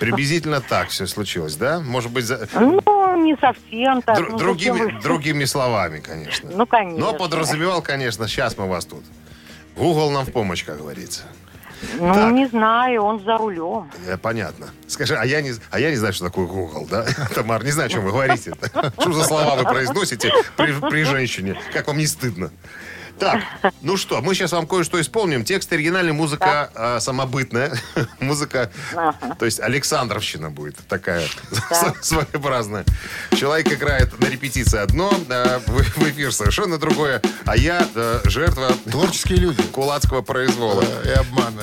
[0.00, 1.80] Приблизительно так все случилось, да?
[1.80, 4.18] Может быть, за- Ну, не совсем так.
[4.18, 6.50] дру- ну, другими, другими словами, конечно.
[6.52, 6.98] Ну, конечно.
[7.00, 9.04] Но подразумевал, конечно, сейчас мы вас тут.
[9.76, 11.22] Google нам в помощь, как говорится.
[11.98, 12.32] Ну, Так.
[12.32, 13.90] не знаю, он за рулем.
[14.06, 14.68] Э, Понятно.
[14.86, 17.04] Скажи, а я не, а я не знаю, что такое Google, да?
[17.34, 18.54] Тамар, не знаю, о чем вы говорите.
[19.00, 21.60] Что за слова вы произносите при, при женщине?
[21.72, 22.50] Как вам не стыдно?
[23.18, 23.42] Так,
[23.80, 25.44] ну что, мы сейчас вам кое-что исполним.
[25.44, 27.72] Текст оригинальный, музыка а, самобытная.
[28.20, 28.70] музыка,
[29.38, 31.26] то есть Александровщина будет такая
[32.02, 32.84] своеобразная.
[33.36, 38.72] Человек играет на репетиции одно, а в, в эфир совершенно другое, а я э, жертва
[38.90, 39.62] Творческие люди.
[39.62, 40.82] кулацкого произвола.
[41.04, 41.62] Э, И обмана.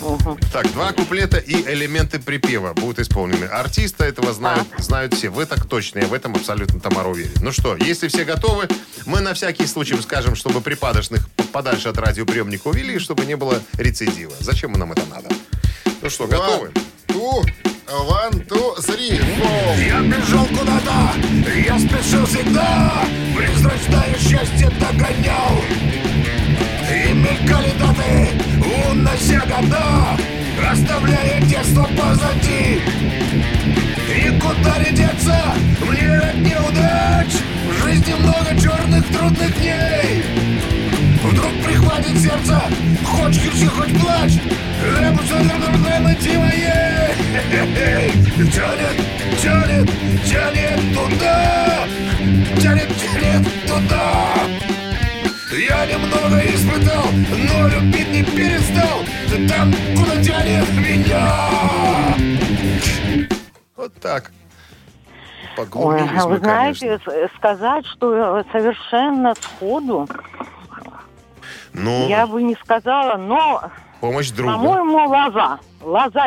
[0.53, 3.45] Так, два куплета и элементы припева будут исполнены.
[3.45, 5.29] Артиста этого знают, знают все.
[5.29, 7.31] Вы так точно, я в этом абсолютно, Тамара, уверен.
[7.41, 8.67] Ну что, если все готовы,
[9.05, 14.33] мы на всякий случай скажем, чтобы припадочных подальше от радиоприемника увели, чтобы не было рецидива.
[14.39, 15.29] Зачем нам это надо?
[16.01, 16.71] Ну что, готовы?
[17.07, 17.43] Two,
[17.87, 19.87] one, two, three, four.
[19.87, 21.13] Я бежал куда-то,
[21.55, 23.03] я спешил всегда,
[23.35, 25.61] Призрачное счастье догонял.
[26.89, 28.29] И мелькали даты,
[28.89, 30.17] унося года,
[30.71, 32.81] Оставляя детство позади.
[34.09, 35.43] И куда не деться,
[35.81, 37.33] мне от неудач,
[37.67, 40.30] В жизни много черных трудных дней.
[41.91, 42.61] Прихватит сердце,
[43.05, 44.39] хоть кричи, хоть плачь,
[45.99, 47.11] Найти моей
[48.49, 48.97] Тянет,
[49.41, 49.89] тянет,
[50.25, 51.85] тянет туда.
[52.61, 54.23] Тянет, тянет туда.
[55.51, 58.99] Я немного испытал, но любить не перестал.
[59.29, 61.35] Ты там, куда тянет меня.
[63.75, 64.31] Вот так.
[65.57, 70.07] Ой, Поглубились вы мы, знаете, с- сказать, что совершенно сходу
[71.73, 74.53] Ну, я бы не сказала, но Помощь друга.
[74.53, 75.59] По-моему, Лоза.
[75.81, 76.25] Лоза.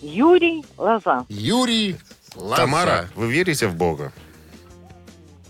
[0.00, 1.24] Юрий Лоза.
[1.28, 1.96] Юрий
[2.34, 2.56] Лоза.
[2.56, 4.12] Тамара, вы верите в Бога?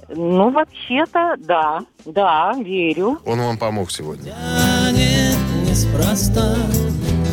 [0.08, 1.80] Ну, вообще-то, да.
[2.04, 3.18] Да, верю.
[3.26, 4.32] Он вам помог сегодня.
[4.32, 5.36] Тянет
[5.68, 6.54] неспроста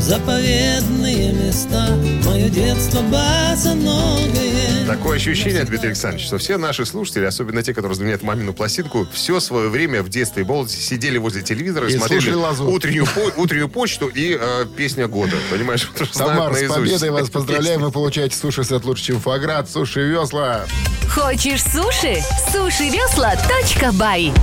[0.03, 7.73] заповедные места Мое детство босоногое Такое ощущение, Дмитрий Александрович, что все наши слушатели, особенно те,
[7.73, 11.93] которые разменяют мамину пластинку, все свое время в детстве и молодости сидели возле телевизора и,
[11.93, 15.37] И смотрели утреннюю, по- утреннюю почту и э, песня года.
[15.49, 17.81] Понимаешь, вот уже знают Тамар, с победой вас поздравляем.
[17.81, 20.65] Вы получаете суши-сет лучше, чем фуаград, суши-весла.
[21.09, 22.21] Хочешь суши?
[22.51, 24.33] Сушивесла.бай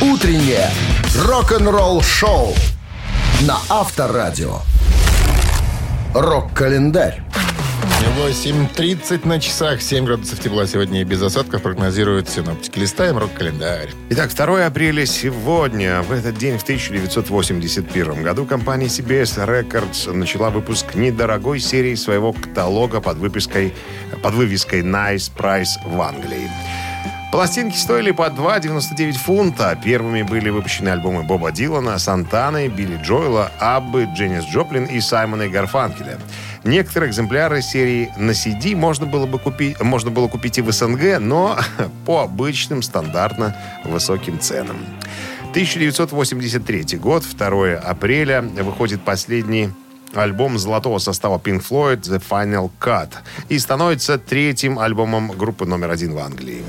[0.00, 0.70] Утреннее
[1.16, 2.54] рок-н-ролл-шоу
[3.46, 4.62] на Авторадио.
[6.12, 7.22] Рок-календарь.
[8.16, 12.80] 8.30 на часах, 7 градусов тепла сегодня и без осадков прогнозируют синоптики.
[12.80, 13.90] Листаем рок-календарь.
[14.10, 16.02] Итак, 2 апреля сегодня.
[16.02, 23.00] В этот день, в 1981 году, компания CBS Records начала выпуск недорогой серии своего каталога
[23.00, 23.72] под, выпиской,
[24.20, 26.50] под вывеской Nice Price в Англии.
[27.38, 29.78] Пластинки стоили по 2,99 фунта.
[29.84, 35.48] Первыми были выпущены альбомы Боба Дилана, Сантаны, Билли Джоэла, Аббы, Дженнис Джоплин и Саймона и
[35.48, 36.18] Гарфанкеля.
[36.64, 41.20] Некоторые экземпляры серии на CD можно было бы купить, можно было купить и в СНГ,
[41.20, 41.56] но
[42.06, 44.78] по обычным стандартно высоким ценам.
[45.50, 49.70] 1983 год, 2 апреля, выходит последний
[50.12, 53.10] альбом золотого состава Pink Floyd The Final Cut
[53.48, 56.64] и становится третьим альбомом группы номер один в Англии.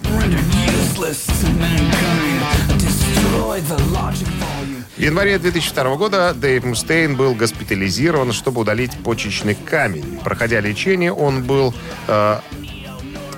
[4.97, 10.19] В январе 2002 года Дэйв Мустейн был госпитализирован, чтобы удалить почечный камень.
[10.23, 11.73] Проходя лечение, он был
[12.07, 12.39] э,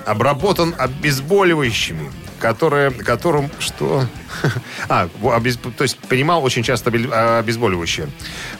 [0.06, 2.10] обработан обезболивающими,
[2.42, 4.04] которые, которым что?
[4.88, 8.08] А, обез- то есть принимал очень часто а, обезболивающие.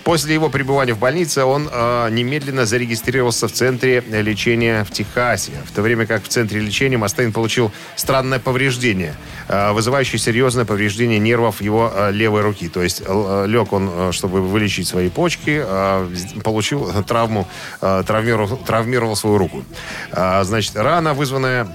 [0.05, 5.75] После его пребывания в больнице он э, немедленно зарегистрировался в центре лечения в Техасе, в
[5.75, 9.15] то время как в центре лечения Мастейн получил странное повреждение,
[9.49, 12.69] э, вызывающее серьезное повреждение нервов его э, левой руки.
[12.69, 16.09] То есть э, лег он, э, чтобы вылечить свои почки, э,
[16.45, 17.49] получил травму,
[17.81, 19.65] э, травмировал, травмировал свою руку.
[20.13, 21.67] А, Значит, рана, вызванная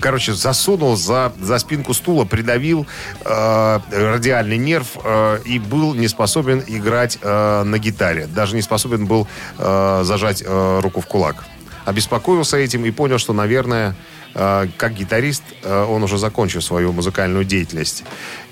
[0.00, 2.86] короче, засунул за, за спинку стула, придавил
[3.24, 8.26] э, радиальный нерв э, и был не способен играть э, на гитаре.
[8.26, 9.26] Даже не способен был
[9.58, 11.44] э, зажать э, руку в кулак.
[11.84, 13.96] Обеспокоился этим и понял, что, наверное,
[14.34, 18.04] э, как гитарист э, он уже закончил свою музыкальную деятельность.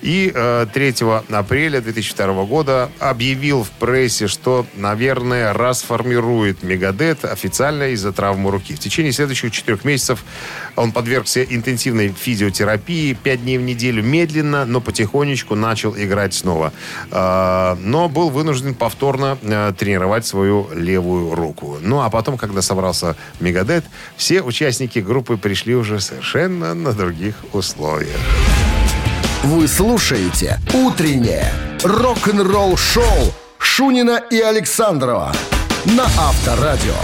[0.03, 0.95] И э, 3
[1.31, 8.75] апреля 2002 года объявил в прессе, что, наверное, расформирует Мегадет официально из-за травмы руки.
[8.75, 10.25] В течение следующих четырех месяцев
[10.77, 14.03] он подвергся интенсивной физиотерапии пять дней в неделю.
[14.03, 16.73] Медленно, но потихонечку начал играть снова.
[17.11, 21.77] Э, Но был вынужден повторно э, тренировать свою левую руку.
[21.81, 23.85] Ну, а потом, когда собрался Мегадет,
[24.17, 28.19] все участники группы пришли уже совершенно на других условиях.
[29.43, 31.51] Вы слушаете «Утреннее
[31.83, 35.33] рок-н-ролл-шоу» Шунина и Александрова
[35.87, 36.95] на Авторадио.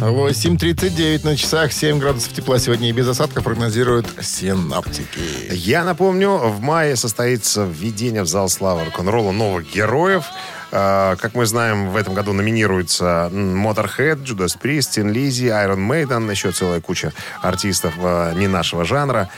[0.00, 5.52] 8.39 на часах, 7 градусов тепла сегодня и без осадков прогнозируют синаптики.
[5.52, 10.24] Я напомню, в мае состоится введение в зал славы рок-н-ролла новых героев.
[10.72, 16.28] Э, Как мы знаем, в этом году номинируются Motorhead, Judas Priest, Tin Lizzy, Iron Maiden,
[16.30, 19.30] еще целая куча артистов э, не нашего жанра.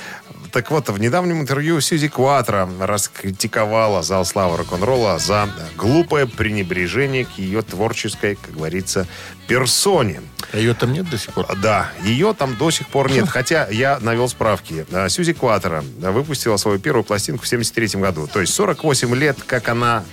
[0.57, 7.33] Так вот, в недавнем интервью Сьюзи Куатро раскритиковала зал славы рок-н-ролла за глупое пренебрежение к
[7.33, 9.07] ее творческой, как говорится,
[9.49, 10.23] персоне.
[10.55, 11.47] А ее там нет до сих пор?
[11.59, 13.29] Да, ее там до сих пор нет.
[13.29, 14.87] Хотя я навел справки.
[14.93, 18.27] А, Сьюзи Куатро выпустила свою первую пластинку в 73 году.
[18.27, 20.05] То есть 48 лет, как она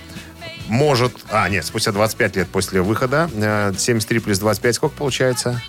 [0.68, 1.12] может...
[1.30, 3.30] А, нет, спустя 25 лет после выхода.
[3.32, 5.62] э, 73 плюс 25, сколько получается?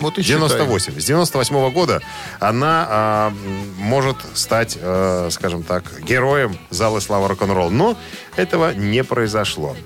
[0.00, 0.38] Вот и считай.
[0.38, 1.00] 98.
[1.00, 2.02] С 98 года
[2.38, 3.32] она а,
[3.78, 7.70] может стать, э, скажем так, героем зала славы рок-н-ролл.
[7.70, 7.96] Но
[8.36, 9.76] этого не произошло.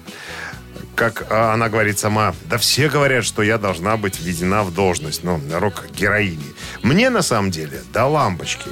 [0.95, 5.25] Как а, она говорит сама, да все говорят, что я должна быть введена в должность,
[5.25, 6.55] ну, рок-героини.
[6.83, 8.71] Мне, на самом деле, до лампочки.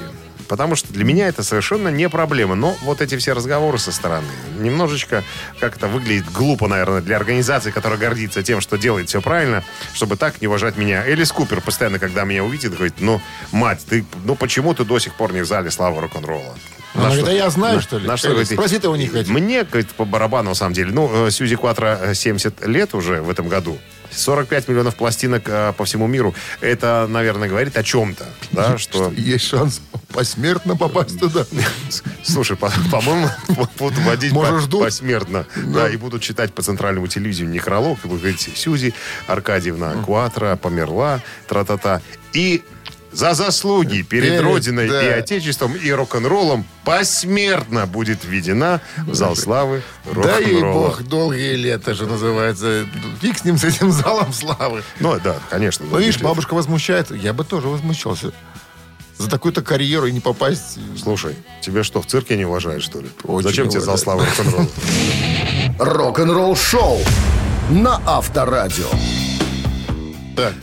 [0.53, 2.53] Потому что для меня это совершенно не проблема.
[2.53, 4.27] Но вот эти все разговоры со стороны,
[4.59, 5.23] немножечко,
[5.59, 9.63] как это выглядит глупо, наверное, для организации, которая гордится тем, что делает все правильно,
[9.95, 11.03] чтобы так не уважать меня.
[11.07, 13.19] Элис Купер постоянно, когда меня увидит, говорит, ну,
[13.51, 16.53] мать, ты, ну почему ты до сих пор не в зале славы рок-н-ролла?
[16.93, 18.07] Она говорит, а я знаю, на- что ли?
[18.07, 19.11] на что, говорит, спроси ты у них.
[19.27, 20.91] Мне, говорит, по барабану, на самом деле.
[20.91, 23.79] Ну, э, Сьюзи Кватро э, 70 лет уже в этом году.
[24.15, 26.33] 45 миллионов пластинок э, по всему миру.
[26.61, 28.25] Это, наверное, говорит о чем-то.
[28.51, 29.11] Да, что...
[29.11, 29.81] Есть шанс
[30.13, 31.45] посмертно попасть туда.
[32.23, 33.29] Слушай, по- по-моему,
[33.77, 34.33] будут водить
[34.71, 35.45] посмертно.
[35.55, 37.99] Да, и будут читать по центральному телевидению некролог.
[38.03, 38.93] И будут говорить, Сьюзи
[39.27, 42.01] Аркадьевна Куатро померла, тра-та-та.
[42.33, 42.63] И
[43.13, 45.03] за заслуги перед Перед, Родиной да.
[45.03, 49.81] и Отечеством и рок-н-роллом посмертно будет введена в зал славы
[50.13, 50.87] Да ей рок-н-ролла.
[50.89, 52.85] бог, долгие лета же называется.
[53.21, 54.83] Фиг с ним, с этим залом славы.
[54.99, 55.85] Ну, да, конечно.
[55.89, 57.13] Ну, видишь, бабушка возмущается.
[57.15, 58.31] Я бы тоже возмущался.
[59.17, 60.79] За такую-то карьеру и не попасть.
[61.01, 63.09] Слушай, тебе что, в цирке не уважают, что ли?
[63.23, 64.67] Очень Зачем тебе зал славы рок-н-ролла?
[65.79, 66.99] Рок-н-ролл шоу
[67.69, 68.87] на Авторадио.
[70.35, 70.53] Так,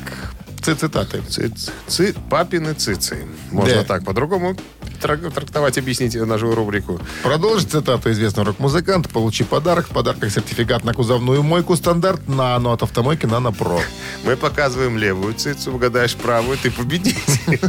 [0.65, 1.23] цитаты.
[1.29, 3.25] Циц- ци- папины цицы.
[3.51, 3.85] Можно Да.
[3.85, 4.57] так по-другому
[5.03, 7.01] трак- трактовать, объяснить нашу рубрику.
[7.23, 9.09] Продолжить цитату известного рок-музыканта.
[9.09, 9.87] Получи подарок.
[9.89, 13.81] В подарках сертификат на кузовную мойку стандарт «Нано» от автомойки «Нано Про».
[14.25, 17.61] Мы показываем левую цицу, угадаешь правую, ты победитель.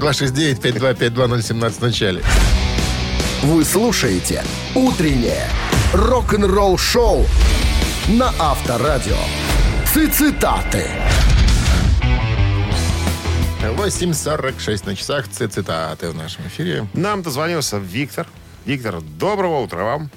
[0.00, 2.22] 269-5252017 в начале.
[3.42, 5.48] Вы слушаете «Утреннее
[5.92, 7.26] рок-н-ролл-шоу»
[8.08, 9.16] на Авторадио.
[9.92, 10.86] Цитаты.
[13.62, 15.28] 8.46 на часах.
[15.28, 16.86] Цитаты в нашем эфире.
[16.94, 18.26] Нам дозвонился Виктор.
[18.66, 20.10] Виктор, доброго утра вам.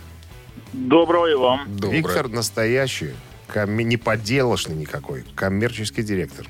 [0.73, 1.63] Доброго и вам.
[1.67, 1.97] Доброе.
[1.97, 3.11] Виктор настоящий,
[3.47, 6.47] комме- не подделочный никакой, коммерческий директор.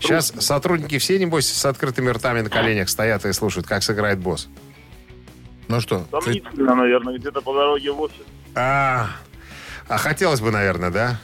[0.00, 4.48] Сейчас сотрудники все, небось, с открытыми ртами на коленях стоят и слушают, как сыграет босс.
[5.68, 8.22] Ну что, Сомнительно, наверное, где-то по дороге в офис.
[8.54, 9.08] А,
[9.88, 11.18] а хотелось бы, наверное, да?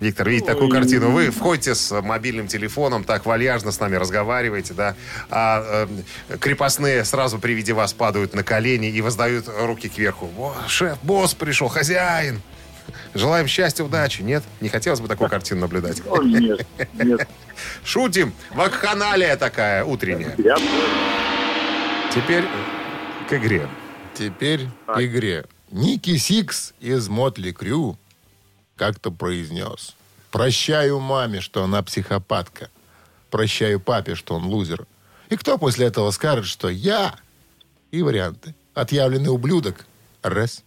[0.00, 1.10] Виктор, видите такую картину.
[1.10, 4.94] Вы входите с мобильным телефоном, так вальяжно с нами разговариваете, да,
[5.28, 5.86] а
[6.28, 10.30] э, крепостные сразу при виде вас падают на колени и воздают руки кверху.
[10.38, 12.40] О, шеф, босс пришел, хозяин.
[13.14, 14.22] Желаем счастья, удачи.
[14.22, 14.42] Нет?
[14.60, 16.00] Не хотелось бы такую картину наблюдать.
[16.06, 17.28] О, нет, нет.
[17.84, 18.32] Шутим.
[18.54, 20.34] Вакханалия такая утренняя.
[20.38, 20.56] Я
[22.14, 23.68] Теперь э, к игре.
[24.14, 25.44] теперь к игре.
[25.70, 27.98] Ники Сикс из Mötley Crüe
[28.78, 29.94] как-то произнес.
[30.30, 32.70] Прощаю маме, что она психопатка.
[33.30, 34.86] Прощаю папе, что он лузер.
[35.28, 37.14] И кто после этого скажет, что я?
[37.90, 38.54] И варианты.
[38.74, 39.84] Отъявленный ублюдок.
[40.22, 40.62] Раз.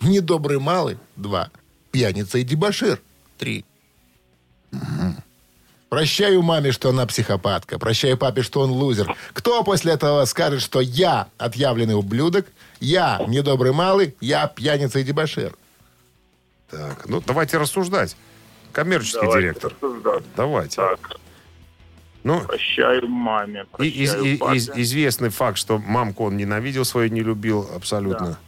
[0.00, 0.98] Недобрый малый.
[1.16, 1.50] Два.
[1.90, 3.00] Пьяница и дебошир.
[3.36, 3.64] Три.
[5.88, 7.78] Прощаю маме, что она психопатка.
[7.78, 9.16] Прощаю папе, что он лузер.
[9.32, 12.46] Кто после этого скажет, что я отъявленный ублюдок,
[12.78, 15.56] я недобрый малый, я пьяница и дебошир?
[16.70, 18.16] Так, ну давайте рассуждать.
[18.72, 19.72] Коммерческий Давайте директор.
[19.72, 20.22] рассуждать.
[20.36, 20.76] Давайте.
[20.76, 21.16] Так,
[22.24, 24.56] Ну, прощаю маме, И- прощаю и- папе.
[24.56, 28.38] из- известный факт, что мамку он ненавидел свою, не любил абсолютно.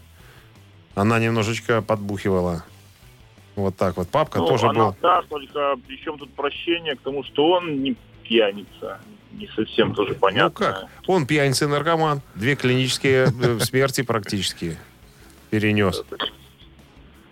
[0.95, 2.65] Она немножечко подбухивала.
[3.57, 4.09] Вот так вот.
[4.09, 4.97] Папка Ну, тоже она, был.
[5.01, 9.01] да, только при чем тут прощение к тому, что он не пьяница.
[9.33, 10.51] Не совсем тоже Ну понятно.
[10.67, 10.85] как?
[11.07, 12.21] Он пьяница и наркоман.
[12.35, 14.77] Две клинические э, смерти практически
[15.51, 16.03] перенес.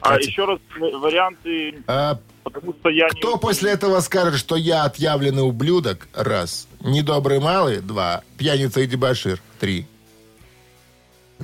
[0.09, 3.11] А еще раз в- варианты, А потому что я не...
[3.21, 6.09] кто после этого скажет, что я отъявленный ублюдок?
[6.15, 6.67] Раз.
[6.81, 7.81] Недобрый малый?
[7.81, 8.23] Два.
[8.37, 9.41] Пьяница и дебошир?
[9.61, 9.87] Три.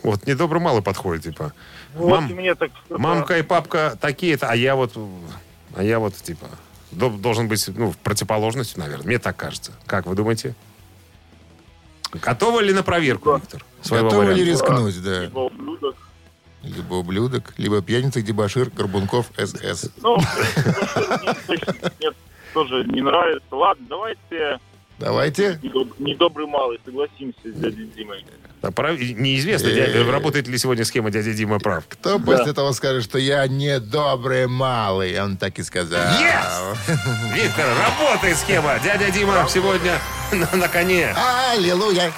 [0.03, 1.53] Вот недобро мало подходит, типа.
[1.95, 4.93] Вот Мам, мне так мамка и папка такие-то, а я вот,
[5.77, 6.47] а я вот, типа,
[6.91, 9.07] до- должен быть, ну, в противоположностью, наверное.
[9.07, 9.73] Мне так кажется.
[9.87, 10.57] Как вы думаете?
[12.13, 13.65] Готовы ли на проверку, Виктор?
[13.89, 14.45] Готовы ли варианта?
[14.45, 15.21] рискнуть, да?
[15.23, 15.97] Либо ублюдок.
[16.65, 19.91] Либо ублюдок, либо пьяница и дебошир, Горбунков, СС.
[20.03, 20.17] Ну,
[22.55, 23.45] тоже не нравится.
[23.51, 24.59] Ладно, давайте
[24.99, 25.59] Давайте.
[25.63, 28.25] Недоб- Недобрый малый, согласимся с дядей Димой.
[29.15, 31.85] Неизвестно, дядя- работает ли сегодня схема дядя Дима прав.
[31.89, 35.21] Кто после этого скажет, что я не добрый малый?
[35.23, 36.01] Он так и сказал.
[37.35, 37.67] Виктор,
[38.01, 38.79] работает схема.
[38.83, 39.99] Дядя Дима сегодня
[40.33, 41.15] на, на коне.
[41.53, 42.11] Аллилуйя!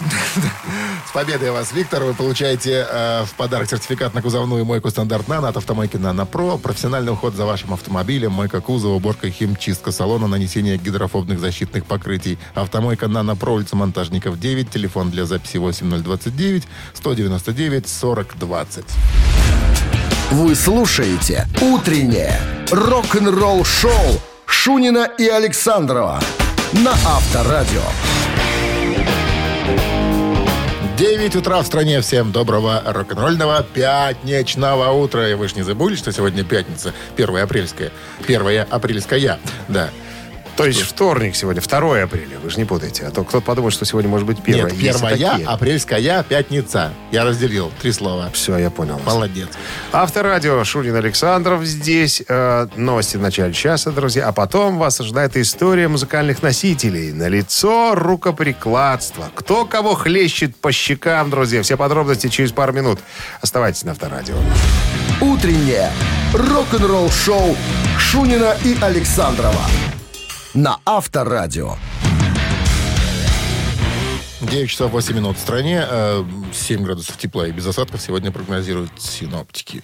[1.09, 2.05] С победой вас, Виктор.
[2.05, 6.59] Вы получаете э, в подарок сертификат на кузовную мойку стандарт «Нано» от автомойки «Нано Про».
[6.59, 12.39] Профессиональный уход за вашим автомобилем, мойка кузова, уборка, химчистка салона, нанесение гидрофобных защитных покрытий.
[12.67, 14.69] Автомойка «Нано Про», улица Монтажников, 9.
[14.69, 16.64] Телефон для записи 8029
[16.95, 18.85] 199 40 20.
[20.33, 22.41] Вы слушаете «Утреннее
[22.73, 26.21] рок-н-ролл-шоу» Шунина и Александрова
[26.73, 27.83] на Авторадио.
[30.99, 32.01] 9 утра в стране.
[32.01, 35.29] Всем доброго рок-н-ролльного пятничного утра.
[35.29, 37.93] И вы ж не забыли, что сегодня пятница, 1 апрельская.
[38.27, 39.39] 1 апрельская,
[39.69, 39.91] да.
[40.57, 42.38] То есть вторник сегодня, 2 апреля.
[42.42, 43.04] Вы же не путайте.
[43.04, 46.92] А то кто-то подумает, что сегодня может быть 1 Нет, первая, апрельская, пятница.
[47.12, 48.30] Я разделил три слова.
[48.32, 48.98] Все, я понял.
[49.04, 49.48] Молодец.
[49.92, 52.22] Авторадио Шунин Александров здесь.
[52.26, 54.28] Э, новости в начале часа, друзья.
[54.28, 57.12] А потом вас ожидает история музыкальных носителей.
[57.12, 59.30] На лицо рукоприкладство.
[59.34, 61.62] Кто кого хлещет по щекам, друзья.
[61.62, 63.00] Все подробности через пару минут.
[63.42, 64.36] Оставайтесь на Авторадио.
[65.20, 65.90] «Утреннее
[66.32, 67.57] рок-н-ролл-шоу»
[67.98, 69.62] Шунина и Александрова
[70.57, 71.76] на Авторадио.
[74.40, 75.84] 9 часов 8 минут в стране.
[75.86, 79.82] э, 7 градусов тепла и без осадков сегодня прогнозируют синоптики.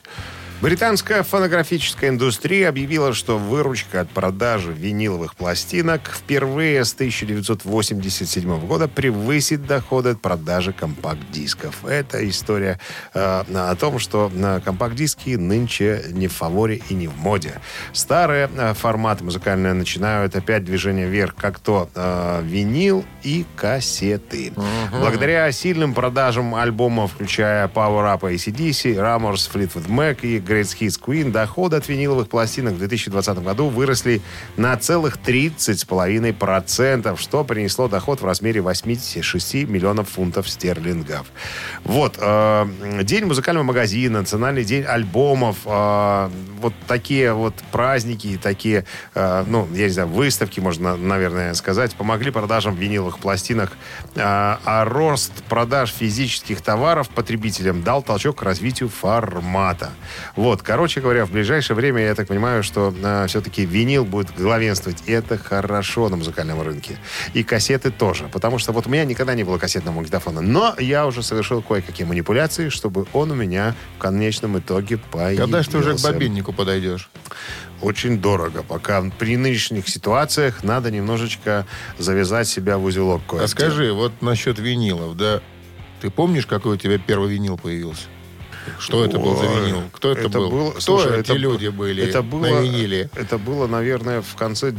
[0.62, 9.66] Британская фонографическая индустрия объявила, что выручка от продажи виниловых пластинок впервые с 1987 года превысит
[9.66, 11.84] доходы от продажи компакт-дисков.
[11.84, 12.78] Это история
[13.12, 17.54] э, о том, что э, компакт-диски нынче не в фаворе и не в моде.
[17.92, 24.52] Старые э, форматы музыкальные начинают опять движение вверх, как то э, винил и кассеты.
[24.92, 31.30] Благодаря сильным продажам альбомов, включая Power Up ACDC, Rumours, Fleetwood Mac и Great Hits Queen,
[31.30, 34.20] доходы от виниловых пластинок в 2020 году выросли
[34.56, 41.26] на целых 30,5%, что принесло доход в размере 86 миллионов фунтов стерлингов.
[41.84, 42.18] Вот.
[42.18, 42.66] э,
[43.02, 46.30] день музыкального магазина, национальный день альбомов, э,
[46.60, 48.84] вот такие вот праздники, такие,
[49.14, 53.72] э, ну, я не знаю, выставки, можно, наверное, сказать, помогли продажам виниловых пластинок,
[54.14, 59.90] э, а рост продаж физических товаров потребителям дал толчок к развитию формата.
[60.42, 65.04] Вот, короче говоря, в ближайшее время, я так понимаю, что э, все-таки винил будет главенствовать.
[65.06, 66.96] И это хорошо на музыкальном рынке.
[67.32, 68.24] И кассеты тоже.
[68.24, 70.40] Потому что вот у меня никогда не было кассетного магнитофона.
[70.40, 75.42] Но я уже совершил кое-какие манипуляции, чтобы он у меня в конечном итоге появился.
[75.42, 77.08] Когда ж ты уже к бобиннику подойдешь?
[77.80, 78.64] Очень дорого.
[78.64, 81.68] Пока при нынешних ситуациях надо немножечко
[81.98, 83.22] завязать себя в узелок.
[83.28, 83.46] А кое-где.
[83.46, 85.40] скажи, вот насчет винилов, да,
[86.00, 88.08] ты помнишь, какой у тебя первый винил появился?
[88.78, 89.82] Что это был за винил?
[89.92, 90.50] Кто это, был?
[90.50, 93.10] было- Кто слушай, эти это люди были это было, на виниле?
[93.14, 94.74] Это было, наверное, в конце...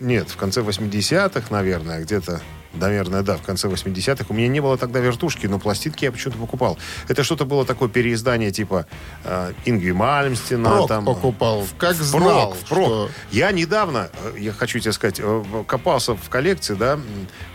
[0.00, 2.40] Нет, в конце 80-х, наверное, где-то...
[2.72, 4.26] Наверное, да, в конце 80-х.
[4.28, 6.78] У меня не было тогда вертушки, но пластинки я почему-то покупал.
[7.08, 8.86] Это что-то было такое переиздание типа
[9.24, 10.70] э, Ингви Мальмстена.
[10.70, 11.66] Прок там, покупал.
[11.78, 12.86] Как Впрок, знал, впрок.
[12.86, 17.00] что- Я недавно, э, я хочу тебе сказать, э, копался в коллекции, да.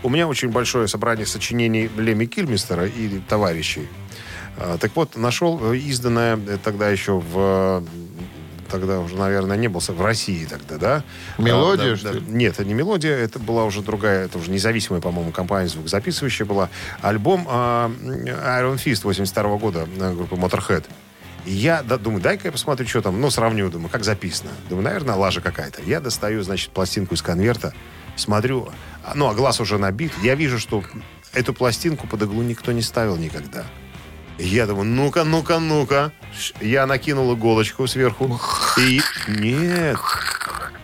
[0.02, 3.88] У меня очень большое собрание сочинений Леми Кильмистера и товарищей.
[4.58, 7.82] А, Так вот, нашел э, изданное э, тогда еще в...
[7.82, 7.82] э,
[8.68, 11.04] Тогда уже, наверное, не был в России тогда, да?
[11.38, 12.20] Мелодия, А, да, что да.
[12.26, 16.68] Нет, это не мелодия, это была уже другая, это уже независимая, по-моему, компания звукозаписывающая была.
[17.00, 20.84] Альбом а, Iron Fist 82 года э, группы Motorhead.
[21.44, 23.20] И я да, думаю, дай-ка я посмотрю, что там.
[23.20, 24.50] Ну, сравню, думаю, как записано.
[24.68, 25.80] Думаю, наверное, лажа какая-то.
[25.82, 27.72] Я достаю, значит, пластинку из конверта,
[28.16, 28.70] смотрю,
[29.14, 30.12] ну, а глаз уже набит.
[30.22, 30.82] Я вижу, что
[31.32, 33.64] эту пластинку под иглу никто не ставил никогда.
[34.38, 36.12] Я думаю, ну-ка, ну-ка, ну-ка.
[36.60, 38.38] Я накинул иголочку сверху.
[38.78, 39.98] И нет,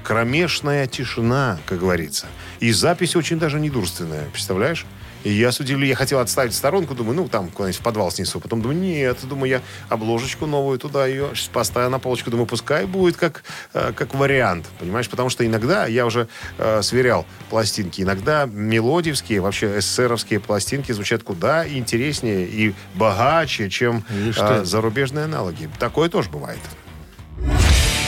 [0.03, 2.26] кромешная тишина, как говорится.
[2.61, 4.86] И запись очень даже недурственная, представляешь?
[5.24, 8.10] И я с удивлением, я хотел отставить в сторонку, думаю, ну, там куда-нибудь в подвал
[8.10, 8.40] снесу.
[8.40, 12.30] Потом думаю, нет, думаю, я обложечку новую туда ее поставил на полочку.
[12.30, 13.44] Думаю, пускай будет как,
[13.74, 15.08] э, как вариант, понимаешь?
[15.08, 21.68] Потому что иногда, я уже э, сверял пластинки, иногда мелодиевские, вообще эсеровские пластинки звучат куда
[21.68, 25.70] интереснее и богаче, чем э, зарубежные аналоги.
[25.78, 26.60] Такое тоже бывает.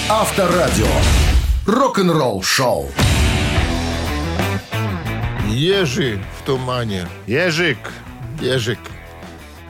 [0.08, 0.86] Авторадио.
[1.66, 2.90] Рок-н-ролл шоу.
[5.54, 7.06] Ежи в тумане.
[7.26, 7.78] Ежик,
[8.40, 8.78] Ежик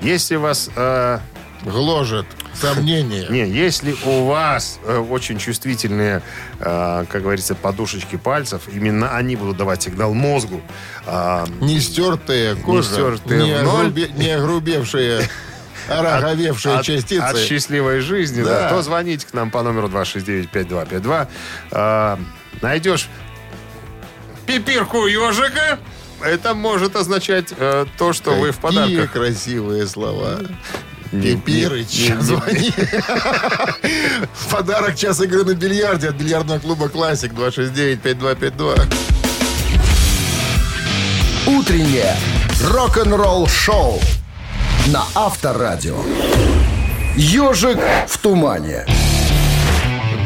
[0.00, 0.70] если вас...
[0.76, 1.18] э,
[1.64, 2.26] гложет.
[2.54, 3.26] Сомнения.
[3.30, 6.22] Не, если у вас э, очень чувствительные,
[6.60, 10.60] э, как говорится, подушечки пальцев, именно они будут давать сигнал мозгу.
[11.06, 13.86] А, Не стертые кожа, не, в ноль.
[13.88, 15.22] огрубе- не огрубевшие,
[15.88, 17.22] ороговевшие от, частицы.
[17.22, 18.60] от счастливой жизни, да.
[18.60, 18.68] Да.
[18.70, 21.28] то звоните к нам по номеру 269-5252.
[21.72, 22.18] А,
[22.62, 23.08] найдешь
[24.46, 25.78] пипирку ежика,
[26.22, 29.12] это может означать э, то, что вы в Какие подарках.
[29.12, 30.38] красивые слова.
[31.10, 32.72] Пипирыч, звони.
[34.32, 38.92] В Подарок час игры на бильярде от бильярдного клуба «Классик» 269-5252.
[41.46, 42.16] Утреннее
[42.70, 44.00] рок-н-ролл-шоу
[44.88, 45.98] на Авторадио.
[47.16, 47.78] Ежик
[48.08, 48.84] в тумане.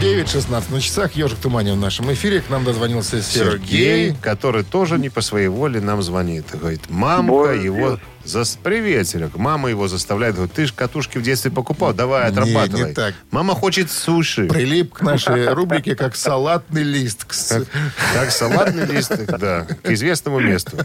[0.01, 1.17] 9.16 на часах.
[1.17, 2.41] Ежик в тумане в нашем эфире.
[2.41, 3.51] К нам дозвонился Сергей.
[3.51, 6.45] Сергей, который тоже не по своей воле нам звонит.
[6.53, 7.99] Говорит, мамка Боже его...
[8.29, 8.59] Зас...
[8.63, 9.37] Привет, Серег.
[9.37, 10.35] Мама его заставляет.
[10.35, 12.89] Говорит, ты же катушки в детстве покупал, давай, Не, отрабатывай.
[12.89, 13.15] не так.
[13.31, 14.47] Мама хочет суши.
[14.49, 17.25] Прилип к нашей рубрике как салатный лист.
[18.13, 20.77] Как салатный лист, да, к известному месту.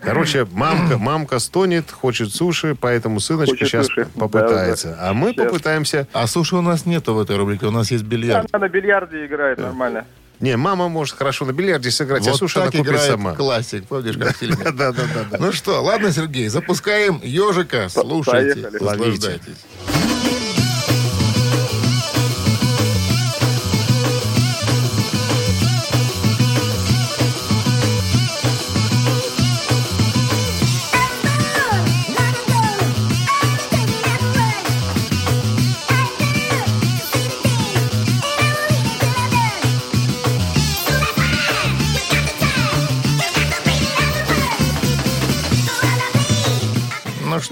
[0.00, 4.06] Короче, мамка, мамка стонет, хочет суши, поэтому сыночка Хочет сейчас суши.
[4.14, 4.96] попытается.
[5.00, 5.44] А мы Щас.
[5.44, 6.08] попытаемся...
[6.14, 7.66] А суши у нас нету в этой рубрике.
[7.66, 8.48] У нас есть бильярд.
[8.50, 10.06] Она на бильярде играет нормально.
[10.40, 13.34] Не, мама может хорошо на бильярде сыграть, а Вот суши она купит играет сама.
[13.34, 13.84] классик.
[13.86, 14.56] Помнишь, как в фильме?
[14.64, 15.38] Да, да, да, да.
[15.38, 17.88] Ну что, ладно, Сергей, запускаем ежика.
[17.88, 19.40] Слушайте, наслаждайтесь.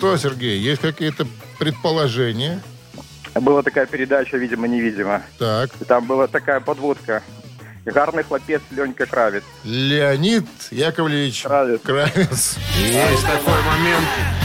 [0.02, 1.28] Что, Сергей, есть какие-то
[1.60, 2.60] предположения?
[3.36, 5.22] Была такая передача «Видимо-невидимо».
[5.38, 7.22] Так, И там была такая подводка.
[7.84, 9.44] Гарный хлопец Ленька Кравец.
[9.62, 11.80] Леонид Яковлевич Кравец.
[11.84, 12.56] Кравец.
[12.80, 14.41] Есть такой момент.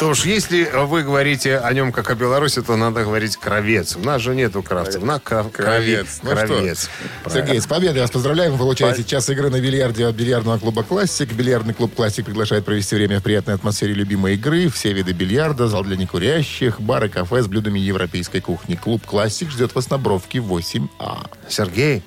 [0.00, 3.96] То уж если вы говорите о нем как о белорусе, то надо говорить кровец.
[3.96, 5.02] У нас же нету кравцев.
[5.02, 6.20] У нас кров- кровец.
[6.22, 6.88] Ну что, Кровец.
[7.30, 8.52] Сергей, с победой вас поздравляем.
[8.52, 11.34] Вы получаете час игры на бильярде от бильярдного клуба «Классик».
[11.34, 14.70] Бильярдный клуб «Классик» приглашает провести время в приятной атмосфере любимой игры.
[14.70, 18.76] Все виды бильярда, зал для некурящих, бар и кафе с блюдами европейской кухни.
[18.76, 21.28] Клуб «Классик» ждет вас на Бровке 8А.
[21.46, 22.02] Сергей,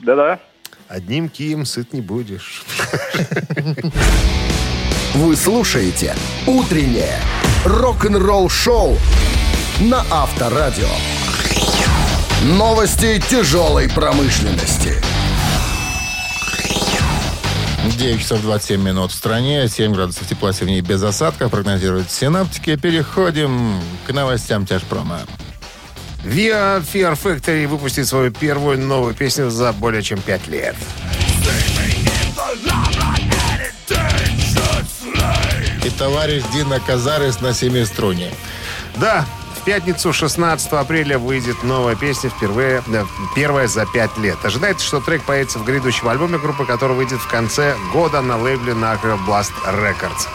[0.00, 0.40] Да-да.
[0.88, 2.64] одним кием сыт не будешь.
[5.14, 7.20] Вы слушаете «Утреннее
[7.64, 8.98] рок-н-ролл-шоу»
[9.78, 10.88] на Авторадио.
[12.42, 15.00] Новости тяжелой промышленности.
[17.96, 22.74] 9 часов 27 минут в стране, 7 градусов тепла сегодня без осадков, прогнозируют синаптики.
[22.74, 25.20] Переходим к новостям тяжпрома.
[26.24, 30.74] Via Fear Factory выпустит свою первую новую песню за более чем пять лет.
[35.98, 38.32] Товарищ Дина Казарес на семиструне.
[38.96, 39.24] Да,
[39.60, 42.82] в пятницу 16 апреля выйдет новая песня впервые,
[43.34, 44.36] первая за пять лет.
[44.44, 48.72] Ожидается, что трек появится в грядущем альбоме группы, который выйдет в конце года на лейбле
[48.72, 50.28] Nacre Blast Records.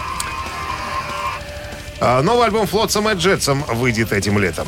[2.24, 4.68] Новый альбом Флотсом и Джетсом выйдет этим летом.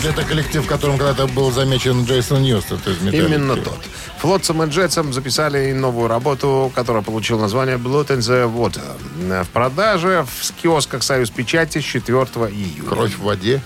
[0.00, 2.78] Тот это коллектив, в котором когда-то был замечен Джейсон Ньюстон.
[3.10, 3.78] Именно тот.
[4.18, 9.44] Флотсом и Джетсом записали новую работу, которая получила название Blood in the Water.
[9.44, 12.88] В продаже в киосках «Союз Печати» с 4 июля.
[12.88, 13.60] Кровь в воде.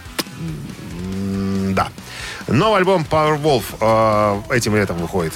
[1.70, 1.88] Да.
[2.48, 5.34] Новый альбом Powerwolf э, этим летом выходит.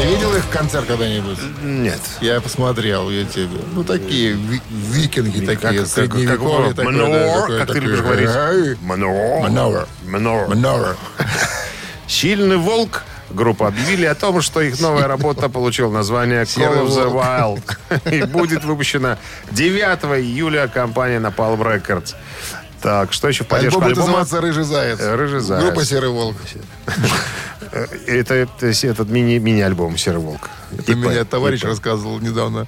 [0.00, 1.38] Ты видел их концерт когда-нибудь?
[1.62, 2.00] Нет.
[2.22, 3.50] Я посмотрел в YouTube.
[3.74, 6.68] Ну, такие ви- викинги такие, Как- средневековые.
[6.68, 8.28] как- такой, Manowar, да, такой- как ты такой, любишь говорить.
[8.30, 9.86] ай, Manowar.
[10.06, 10.96] Manowar.
[12.06, 13.02] Сильный волк.
[13.28, 17.12] Группа объявили о том, что их новая работа получила название Call of the.
[17.12, 19.18] Wild и будет выпущена
[19.52, 22.14] 9 июля компания Napalm Records.
[22.82, 24.18] Так, что еще в поддержку Альбом будет альбома?
[24.20, 24.98] называться «Рыжий заяц».
[25.00, 25.64] Э, «Рыжий заяц».
[25.64, 26.36] Группа «Серый волк».
[27.72, 30.48] Э, Это, это этот мини, мини-альбом «Серый волк».
[30.76, 32.66] Это по- товарищ и по- рассказывал недавно.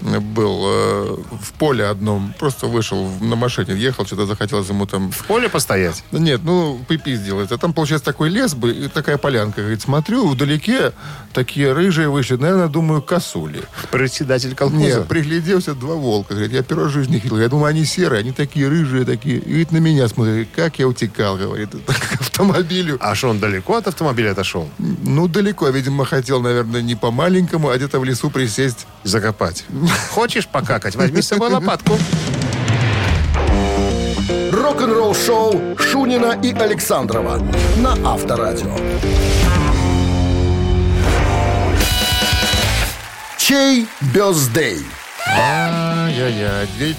[0.00, 5.10] Был э, в поле одном, просто вышел на машине, ехал, что-то захотелось ему там...
[5.10, 6.02] В поле постоять?
[6.10, 7.52] Нет, ну, пипи сделать.
[7.52, 9.60] А там, получается, такой лес бы и такая полянка.
[9.60, 10.92] Говорит, смотрю, вдалеке
[11.32, 12.36] такие рыжие вышли.
[12.36, 13.62] Наверное, думаю, косули.
[13.90, 14.80] Председатель колхоза?
[14.80, 16.34] Нет, пригляделся, два волка.
[16.34, 17.38] Говорит, я первый жизни их видел.
[17.38, 19.36] Я думаю, они серые, они такие рыжие, такие.
[19.36, 22.96] И говорит, на меня смотрит, как я утекал, говорит, к автомобилю.
[23.00, 24.68] А что, он далеко от автомобиля отошел?
[24.78, 28.86] Ну, далеко, видимо, хотел, наверное, не по маленькому, а где-то в лесу присесть.
[29.02, 29.64] Закопать.
[30.10, 30.96] Хочешь покакать?
[30.96, 31.98] Возьми с собой лопатку.
[34.52, 37.38] Рок-н-ролл шоу Шунина и Александрова
[37.76, 38.76] на Авторадио.
[43.38, 44.86] Чей бездей?
[45.26, 46.96] Ай-яй-яй.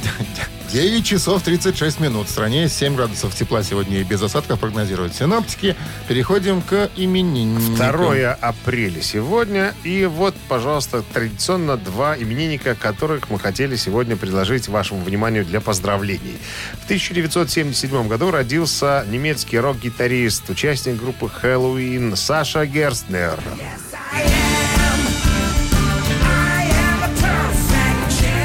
[0.72, 2.28] 9 часов 36 минут.
[2.28, 5.76] В стране 7 градусов тепла сегодня и без осадков прогнозируют синоптики.
[6.07, 7.76] Переходим к именинникам.
[7.76, 9.74] 2 апреля сегодня.
[9.84, 16.38] И вот, пожалуйста, традиционно два именинника, которых мы хотели сегодня предложить вашему вниманию для поздравлений.
[16.82, 23.38] В 1977 году родился немецкий рок-гитарист, участник группы Хэллоуин Саша Герстнер.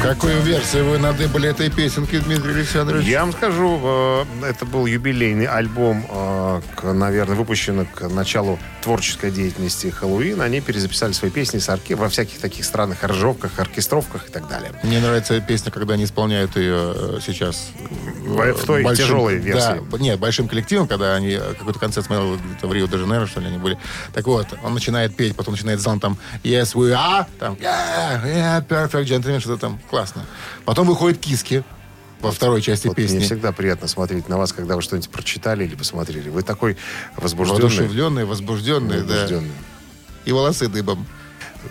[0.07, 3.05] Какую версию вы надыбали этой песенки, Дмитрий Александрович?
[3.05, 6.61] Я вам скажу, э, это был юбилейный альбом, э,
[6.93, 10.39] наверное, выпущенный к началу творческой деятельности Хэллоуин.
[10.39, 14.71] Они перезаписали свои песни с орке- во всяких таких странных аранжировках, оркестровках и так далее.
[14.81, 17.67] Мне нравится песня, когда они исполняют ее э, сейчас.
[17.77, 19.81] э, В той тяжелой версии.
[19.91, 23.77] Да, нет, большим коллективом, когда они какой-то концерт смотрел в Рио-де-Жанейро, что ли, они были.
[24.13, 28.65] Так вот, он начинает петь, потом начинает зал там Yes, we are, там Yeah, yeah,
[28.65, 29.79] perfect gentleman, что-то там.
[29.97, 30.25] Классно.
[30.63, 31.63] Потом выходит Киски
[32.21, 33.17] во второй части Вот песни.
[33.17, 36.29] Мне всегда приятно смотреть на вас, когда вы что-нибудь прочитали или посмотрели.
[36.29, 36.77] Вы такой
[37.15, 37.61] возбужденный.
[37.61, 39.13] Воодушевленные, возбужденные, да.
[39.13, 39.51] возбужденный.
[40.25, 41.07] И волосы дыбом.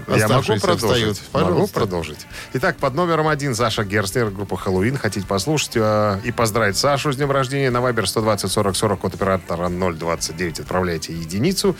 [0.08, 1.22] Я могу продолжить?
[1.32, 2.26] Могу продолжить.
[2.54, 4.98] Итак, под номером один Саша Герстнер, группа «Хэллоуин».
[4.98, 7.70] Хотите послушать э, и поздравить Сашу с днем рождения?
[7.70, 11.76] На Вайбер 120 40 40 от оператора 029 отправляйте единицу.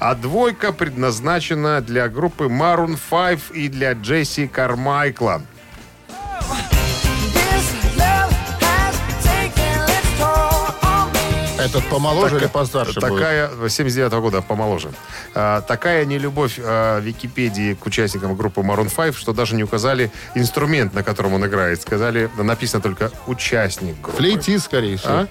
[0.00, 5.42] А двойка предназначена для группы Maroon 5 и для Джесси Кармайкла.
[11.64, 13.14] Этот помоложе или постарше будет?
[13.14, 14.90] Такая, 79 года, помоложе.
[15.34, 20.92] А, такая нелюбовь а, Википедии к участникам группы Maroon 5, что даже не указали инструмент,
[20.94, 21.80] на котором он играет.
[21.80, 24.18] Сказали, написано только участник группы.
[24.18, 25.12] Флейтист, скорее всего.
[25.12, 25.28] А?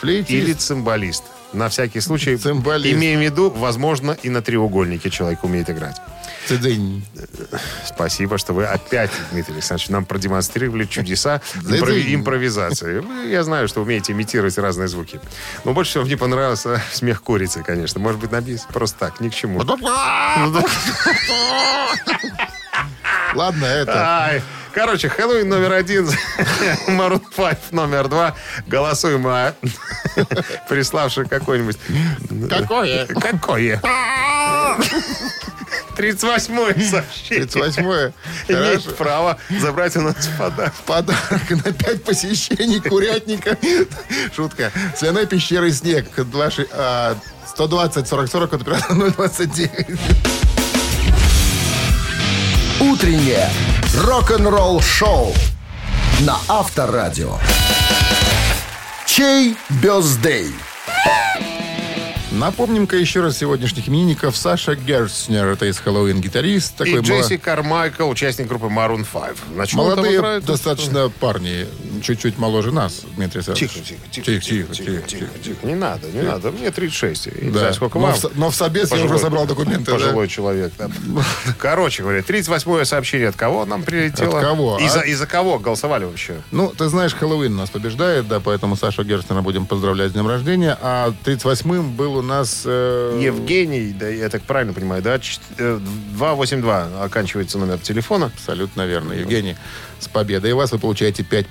[0.00, 0.30] Флейтист.
[0.30, 1.24] Или цимбалист.
[1.54, 2.94] На всякий случай, Цимбалист.
[2.94, 5.96] имеем в виду, возможно, и на треугольнике человек умеет играть.
[6.46, 7.04] Цидынь.
[7.86, 13.02] Спасибо, что вы опять, Дмитрий Александрович, нам продемонстрировали чудеса импрови- импровизации.
[13.30, 15.20] Я знаю, что умеете имитировать разные звуки.
[15.64, 18.00] Но больше всего мне понравился смех курицы, конечно.
[18.00, 18.66] Может быть, на бис?
[18.72, 19.60] Просто так, ни к чему.
[23.34, 24.42] Ладно, это...
[24.74, 26.08] Короче, Хэллоуин номер один,
[26.88, 28.34] Maroon 5 номер два.
[28.66, 29.54] Голосуем о
[30.68, 31.78] приславших какой-нибудь...
[32.50, 33.06] Какое?
[33.06, 33.80] Какое?
[35.96, 37.46] 38-е сообщение.
[37.46, 38.12] 38-е.
[38.48, 38.96] Имеет Хорошо.
[38.96, 40.74] право забрать у нас подарок.
[40.86, 43.56] Подарок на 5 посещений курятника.
[44.34, 44.72] Шутка.
[44.96, 46.06] Соляной пещеры снег.
[46.16, 47.16] 26, а,
[47.46, 49.98] 120 40 40 от оператора 029.
[52.80, 53.48] Утреннее
[53.96, 55.32] рок-н-ролл шоу
[56.20, 57.38] на Авторадио.
[59.06, 60.52] Чей бездей?
[62.32, 64.36] Напомним-ка еще раз сегодняшних именинников.
[64.36, 66.80] Саша Герцнер, это из Хэллоуин гитарист.
[66.80, 69.56] И Такой Джесси Кармайкл, участник группы Maroon 5.
[69.56, 71.68] На чем Молодые достаточно парни,
[72.02, 73.70] чуть-чуть моложе нас, Дмитрий Александрович.
[73.72, 74.40] Тихо, тихо, тихо,
[74.74, 74.74] тихо,
[75.06, 75.66] тихо, тихо.
[75.66, 76.50] Не надо, не надо.
[76.52, 77.26] Мне 36.
[77.26, 78.16] Я не знаю, сколько но, вам.
[78.34, 79.90] но в собес я уже собрал документы.
[79.90, 80.72] Пожилой человек.
[81.58, 84.38] Короче говоря, 38-е сообщение от кого нам прилетело?
[84.38, 84.88] От кого, И а?
[84.88, 86.36] за, и за кого голосовали вообще?
[86.50, 90.76] Ну, ты знаешь, Хэллоуин нас побеждает, да, поэтому Сашу Герцнера будем поздравлять с днем рождения.
[90.80, 92.62] А 38-м был у нас...
[92.64, 95.16] э, Евгений, да, я так правильно понимаю, да?
[95.16, 95.78] Чт- э,
[96.12, 98.26] 282 оканчивается номер телефона.
[98.34, 99.12] Абсолютно верно.
[99.12, 99.56] Евгений,
[100.00, 101.46] с победой вас вы получаете 5